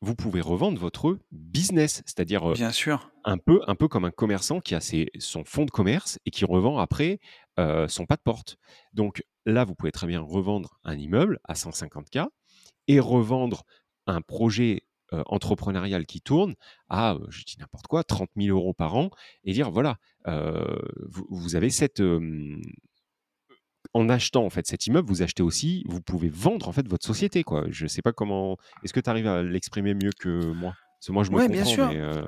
[0.00, 3.10] vous pouvez revendre votre business, c'est-à-dire Bien sûr.
[3.24, 6.30] un peu, un peu comme un commerçant qui a ses, son fonds de commerce et
[6.30, 7.20] qui revend après
[7.56, 8.58] son pas de porte.
[8.92, 12.26] Donc là, vous pouvez très bien revendre un immeuble à 150K
[12.88, 13.64] et revendre
[14.06, 14.82] un projet
[15.12, 16.54] entrepreneurial qui tourne
[16.88, 19.10] à, je dis n'importe quoi, 30 000 euros par an
[19.44, 22.02] et dire voilà, vous, avez cette,
[23.96, 27.06] en achetant en fait cet immeuble, vous achetez aussi, vous pouvez vendre en fait votre
[27.06, 27.64] société quoi.
[27.70, 28.58] Je sais pas comment.
[28.84, 30.74] Est-ce que tu arrives à l'exprimer mieux que moi?
[30.98, 31.62] Parce que moi je me ouais, comprends.
[31.62, 31.88] bien sûr.
[31.88, 32.22] Mais euh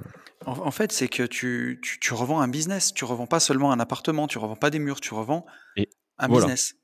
[0.46, 2.94] en, fait, c'est que tu, tu, revends un business.
[2.94, 4.28] Tu revends pas seulement un appartement.
[4.28, 5.00] Tu revends pas des murs.
[5.00, 5.44] Tu revends
[6.16, 6.74] un business.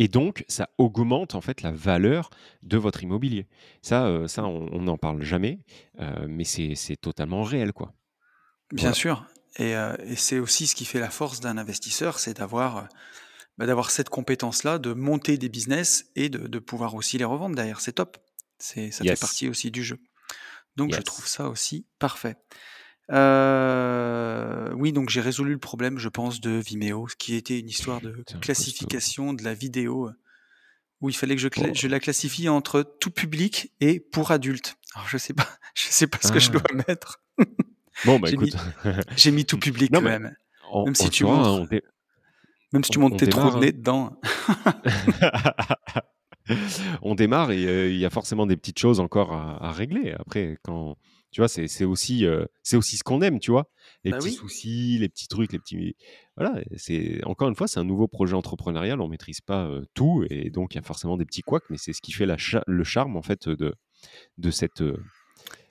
[0.00, 2.30] Et donc, ça augmente en fait la valeur
[2.62, 3.46] de votre immobilier.
[3.82, 5.60] Ça, euh, ça on n'en parle jamais,
[6.00, 7.92] euh, mais c'est totalement réel, quoi.
[8.72, 9.26] Bien sûr.
[9.58, 12.88] Et, et c'est aussi ce qui fait la force d'un investisseur, c'est d'avoir
[13.58, 17.80] bah, d'avoir cette compétence-là, de monter des business et de, pouvoir aussi les revendre derrière.
[17.80, 18.16] C'est top.
[18.58, 19.98] C'est, ça fait partie aussi du jeu.
[20.76, 22.36] Donc je trouve ça aussi parfait.
[23.10, 27.68] Euh, oui, donc j'ai résolu le problème, je pense, de Vimeo, ce qui était une
[27.68, 30.10] histoire de classification de la vidéo,
[31.00, 31.66] où il fallait que je, oh.
[31.72, 34.76] je, la classifie entre tout public et pour adultes.
[34.94, 36.58] Alors je sais pas, je sais pas ce que je ah.
[36.58, 37.22] dois mettre.
[38.04, 38.56] Bon, bah écoute.
[39.16, 40.36] j'ai mis tout public quand même.
[40.72, 41.66] même si tu vois,
[42.72, 43.72] même si tu montes tes trous de nez hein.
[43.74, 44.20] dedans.
[47.02, 50.14] on démarre et euh, il y a forcément des petites choses encore à, régler.
[50.18, 50.96] Après, quand
[51.30, 53.70] tu vois, c'est aussi, euh, c'est aussi ce qu'on aime, tu vois.
[54.04, 55.96] Les bah petits soucis, les petits trucs, les petits.
[56.36, 59.00] Voilà, c'est encore une fois, c'est un nouveau projet entrepreneurial.
[59.00, 61.76] On maîtrise pas euh, tout et donc il y a forcément des petits couacs, mais
[61.76, 63.74] c'est ce qui fait la le charme en fait de,
[64.38, 64.82] de cette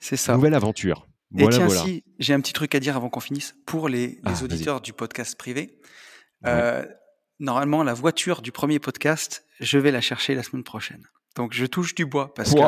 [0.00, 0.34] ça.
[0.34, 1.08] nouvelle aventure.
[1.36, 4.34] et tiens, si j'ai un petit truc à dire avant qu'on finisse pour les, ah,
[4.42, 5.78] auditeurs du podcast privé.
[6.46, 6.84] Euh,
[7.38, 11.06] normalement, la voiture du premier podcast, je vais la chercher la semaine prochaine.
[11.36, 12.60] Donc, je touche du bois parce que.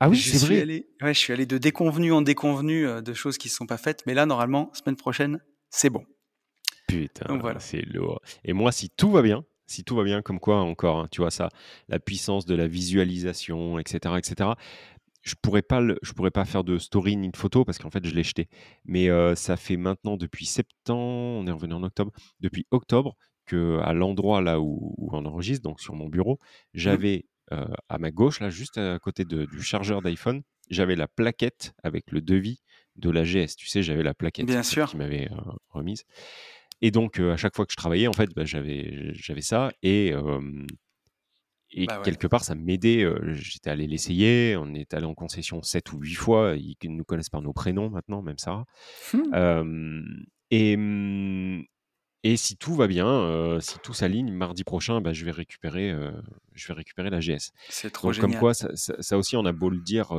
[0.00, 0.60] Ah oui, c'est vrai.
[0.60, 3.66] Allé, ouais, je suis allé de déconvenu en déconvenu euh, de choses qui ne sont
[3.66, 4.04] pas faites.
[4.06, 6.04] Mais là, normalement, semaine prochaine, c'est bon.
[6.86, 7.58] Putain, voilà.
[7.58, 8.20] c'est lourd.
[8.44, 11.20] Et moi, si tout va bien, si tout va bien, comme quoi encore, hein, tu
[11.20, 11.48] vois ça,
[11.88, 14.50] la puissance de la visualisation, etc., etc
[15.28, 18.04] je pourrais pas je pourrais pas faire de story ni de photo parce qu'en fait
[18.04, 18.48] je l'ai jeté.
[18.84, 23.14] Mais euh, ça fait maintenant depuis septembre, on est revenu en octobre, depuis octobre
[23.46, 27.98] que à l'endroit là où, on enregistre, donc sur mon bureau, mmh j'avais euh, à
[27.98, 32.60] ma gauche là, juste à côté du chargeur d'iPhone, j'avais la plaquette avec le devis
[32.96, 33.56] de la GS.
[33.56, 34.90] Tu sais, j'avais la plaquette Bien sûr.
[34.90, 36.04] qui m'avait euh, remise.
[36.82, 40.12] Et donc à chaque fois que je travaillais, en fait, bah, j'avais j'avais ça et
[41.70, 43.04] et bah quelque part, ça m'aidait.
[43.32, 44.56] J'étais allé l'essayer.
[44.56, 46.54] On est allé en concession 7 ou 8 fois.
[46.56, 48.64] Ils nous connaissent par nos prénoms maintenant, même ça.
[49.12, 50.02] Mmh.
[50.50, 51.64] et, mmh,
[52.24, 55.94] et si tout va bien, si tout s'aligne, mardi prochain, bah, je vais récupérer,
[56.54, 57.52] je vais récupérer la GS.
[57.68, 58.40] C'est trop Donc comme génial.
[58.40, 60.12] quoi, ça ça aussi, on a beau le dire,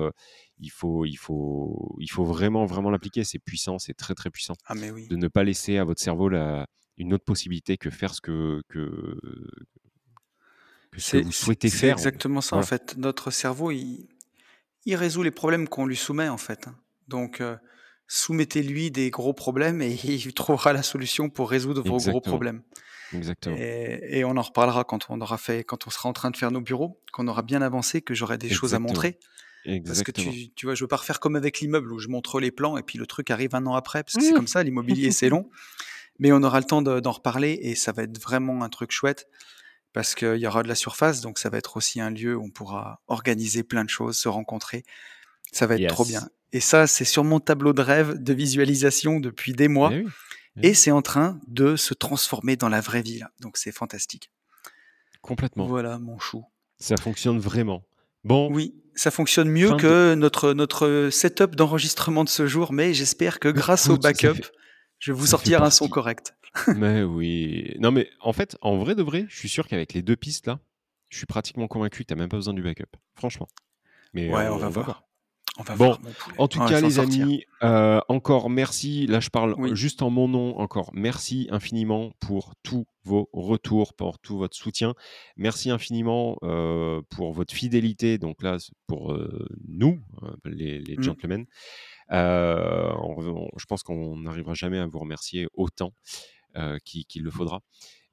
[0.60, 3.24] il faut il faut il faut vraiment, vraiment l'appliquer.
[3.24, 5.08] C'est puissant, c'est très, très puissant Ah mais oui.
[5.08, 8.62] de ne pas laisser à votre cerveau la une autre possibilité que faire ce que
[8.70, 9.18] que
[10.92, 11.92] que ce que C'est vous c'est souhaitez c'est faire.
[11.92, 12.96] exactement ça, en fait.
[12.98, 14.08] Notre cerveau, il
[14.86, 16.78] il résout les problèmes qu'on lui soumet, en fait, hein.
[17.08, 17.58] Donc heu,
[18.08, 22.64] soumettez-lui des gros problèmes et il trouvera la solution pour résoudre vos gros Exactement, problèmes
[23.14, 23.64] exactement.
[23.64, 26.38] et et on en reparlera quand on aura fait quand on sera en train de
[26.38, 29.20] faire nos bureaux, qu'on aura bien avancé, que j'aurai des choses à Exactement, montrer.
[29.88, 30.26] Parce que exactement.
[30.32, 32.78] tu tu vois, je veux pas refaire comme avec l'immeuble où je montre les plans
[32.78, 35.30] et puis le truc arrive 1 an après, parce que c'est comme ça l'immobilier, c'est
[35.30, 35.50] long.
[36.20, 38.92] Mais on aura le temps de d'en reparler et ça va être vraiment un truc
[38.92, 39.28] chouette
[39.94, 42.46] parce qu'il y aura de la surface, donc ça va être aussi un lieu où
[42.46, 44.84] on pourra organiser plein de choses, se rencontrer.
[45.52, 49.20] Ça va être trop bien et ça, c'est sur mon tableau de rêve de visualisation
[49.20, 50.08] depuis des mois Eh oui,
[50.58, 53.72] eh et c'est en train de se transformer dans la vraie vie là, donc c'est
[53.72, 54.32] fantastique.
[55.22, 55.68] Complètement.
[55.68, 56.46] Voilà mon chou.
[56.80, 57.84] Ça fonctionne vraiment.
[58.24, 62.94] Bon Oui, ça fonctionne mieux de que notre notre setup d'enregistrement de ce jour, mais
[62.94, 64.52] j'espère que grâce au écoute, backup, fait
[64.98, 66.34] je vais vous ça sortir un son correct.
[66.68, 67.76] Mais oui.
[67.80, 70.48] Non, mais en fait, en vrai de vrai, je suis sûr qu'avec les 2 pistes
[70.48, 70.60] là,
[71.10, 73.48] je suis pratiquement convaincu que tu as même pas besoin du backup, franchement.
[74.14, 74.86] Mais Ouais, on va on va voir.
[74.86, 75.04] voir.
[75.60, 76.00] On va Bon, voir
[76.38, 77.00] en tout On cas les sortir.
[77.00, 79.08] amis, heu, encore merci.
[79.08, 79.70] Là, je parle Oui.
[79.72, 80.92] juste en mon nom encore.
[80.94, 84.96] Merci infiniment pour tous vos retours, pour tout votre soutien.
[85.38, 88.58] Merci infiniment, heu, pour votre fidélité, donc là,
[88.88, 89.18] pour,
[89.68, 90.00] nous,
[90.46, 91.04] les les Mmh.
[91.04, 91.46] gentlemen.
[92.12, 95.94] On je pense qu'on n'arrivera jamais à vous remercier autant,
[96.86, 97.62] qu'il qu'il le faudra.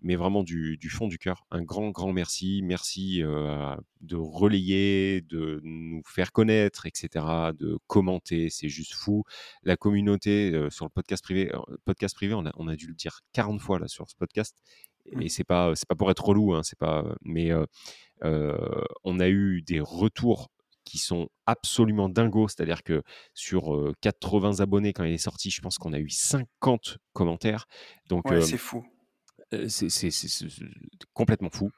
[0.03, 2.61] Mais vraiment du du fond du cœur, un grand, grand merci.
[2.63, 9.25] Merci, heu, de relayer, de nous faire connaître et cetera, de commenter, c'est juste fou.
[9.63, 11.51] La communauté, heu, sur le podcast privé,
[11.85, 14.57] podcast privé, on a on a dû le dire 40 fois là sur ce podcast
[15.13, 15.29] et Mmh.
[15.29, 17.53] c'est pas, c'est pas pour être relou, hein, c'est pas, mais
[18.23, 20.51] on a eu des retours
[20.87, 22.49] qui sont absolument dingos.
[22.51, 23.03] C'est-à-dire que
[23.35, 27.67] sur, heu, 80 abonnés quand il est sorti, je pense qu'on a eu 50 commentaires.
[28.09, 28.85] Donc Ouais, hem, c'est fou.
[29.55, 30.11] heu, c'est
[31.15, 31.71] complètement fou.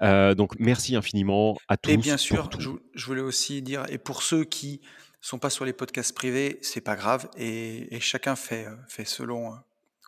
[0.00, 2.50] Donc merci infiniment à Et bien tous sûr,
[2.94, 4.80] je voulais aussi dire et pour ceux qui
[5.20, 9.54] sont pas sur les podcasts privés, c'est pas grave et et chacun fait, fait selon,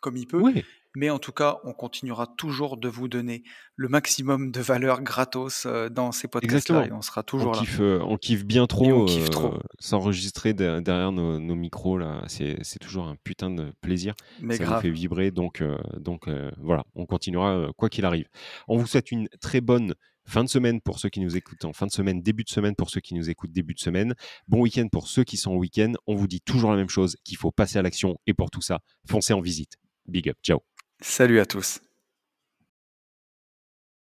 [0.01, 0.43] comme il peut.
[0.43, 0.65] Ouais,
[0.95, 3.43] Mais en tout cas, on continuera toujours de vous donner
[3.75, 6.97] le maximum de valeur gratos, heu, dans ces podcasts-là et exactement.
[6.97, 9.53] on sera On toujours là kiffe, heu, on kiffe bien et on trop, kiffe trop.
[9.79, 14.13] s'enregistrer de derrière nos nos micros là, c'est c'est toujours un putain de plaisir.
[14.41, 14.93] Mais Ça nous fait grave.
[14.93, 15.63] vibrer donc
[15.99, 16.27] donc
[16.57, 18.27] voilà, on continuera, quoi qu'il arrive.
[18.67, 19.93] On vous souhaite une très bonne
[20.27, 22.75] fin de semaine pour ceux qui nous écoutent en fin de semaine, début de semaine
[22.75, 24.13] pour ceux qui nous écoutent début de semaine.
[24.47, 25.93] Bon week-end pour ceux qui sont en week-end.
[26.05, 28.61] On vous dit toujours la même chose, qu'il faut passer à l'action et pour tout
[28.61, 29.77] ça, foncez en visite.
[30.07, 30.59] Big up, ciao.
[31.01, 31.81] Salut à tous.